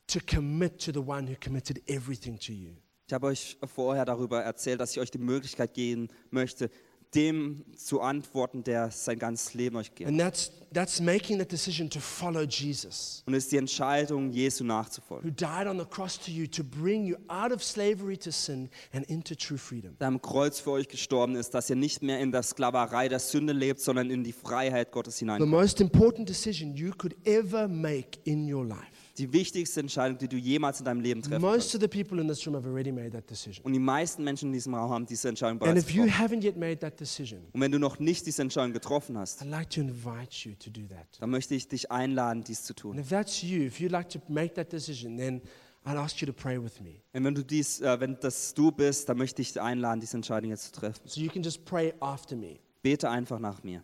[0.07, 2.71] to commit to the one who committed everything to you.
[3.05, 6.69] Ich habe euch vorher darüber erzählt, dass ich euch die Möglichkeit geben möchte,
[7.15, 10.09] dem zu antworten, der sein ganzes Leben euch gibt.
[10.09, 14.63] And that's, that's making that decision to follow Jesus, Und es ist die Entscheidung, Jesu
[14.63, 15.35] who nachzufolgen.
[15.35, 19.05] died on the cross to you to bring you out of slavery to sin and
[19.09, 19.95] into true freedom.
[19.99, 23.19] Der am Kreuz für euch gestorben ist, dass ihr nicht mehr in der Sklaverei der
[23.19, 25.47] Sünde lebt, sondern in die Freiheit Gottes The hinein.
[25.47, 28.81] most important decision you could ever make in your life.
[29.17, 32.27] Die wichtigste Entscheidung, die du jemals in deinem Leben treffen Most of the people in
[32.27, 33.65] this room have already made that decision.
[33.65, 36.23] Und die meisten Menschen in diesem Raum haben diese Entscheidung And bereits if you getroffen.
[36.39, 39.49] haven't yet made that decision, Und wenn du noch nicht diese Entscheidung getroffen hast, I'd
[39.49, 41.07] like to invite you to do that.
[41.19, 42.97] dann möchte ich dich einladen, dies zu And tun.
[42.99, 45.41] if that's you, if you'd like to make that decision, then
[45.85, 47.01] I'd ask you to pray with me.
[47.13, 50.17] Und wenn du dies, äh, wenn das du bist, dann möchte ich dich einladen, diese
[50.17, 51.01] Entscheidung jetzt zu treffen.
[51.07, 52.59] So you can just pray after me.
[52.83, 53.83] Bete einfach nach mir.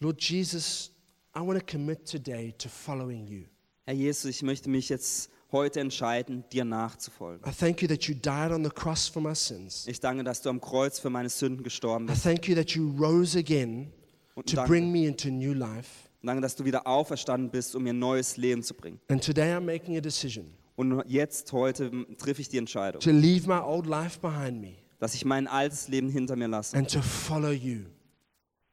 [0.00, 0.92] Lord Jesus,
[1.34, 3.44] I want to commit today to following you.
[3.88, 7.50] Herr Jesus, ich möchte mich jetzt heute entscheiden, dir nachzufolgen.
[7.50, 9.86] I thank you that you died on the cross for my sins.
[9.86, 12.22] Ich danke, dass du am Kreuz für meine Sünden gestorben I bist.
[12.22, 13.90] thank you that you rose again
[14.34, 16.06] Und to danke, bring me into new life.
[16.22, 19.00] danke, dass du wieder auferstanden bist, um mir ein neues Leben zu bringen.
[19.08, 23.48] And today I'm making a decision Und jetzt, heute, treffe ich die Entscheidung, to leave
[23.48, 27.00] my old life behind me dass ich mein altes Leben hinter mir lasse and to
[27.00, 27.86] follow you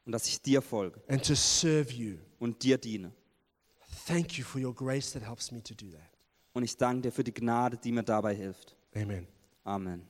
[0.05, 2.15] und dass ich dir folge and to serve you.
[2.37, 3.13] und dir diene.
[4.05, 6.09] Thank you for your grace that helps me to do that.
[6.53, 8.75] Und ich danke dir für die Gnade, die mir dabei hilft.
[8.93, 9.27] Amen.
[9.63, 10.07] Amen.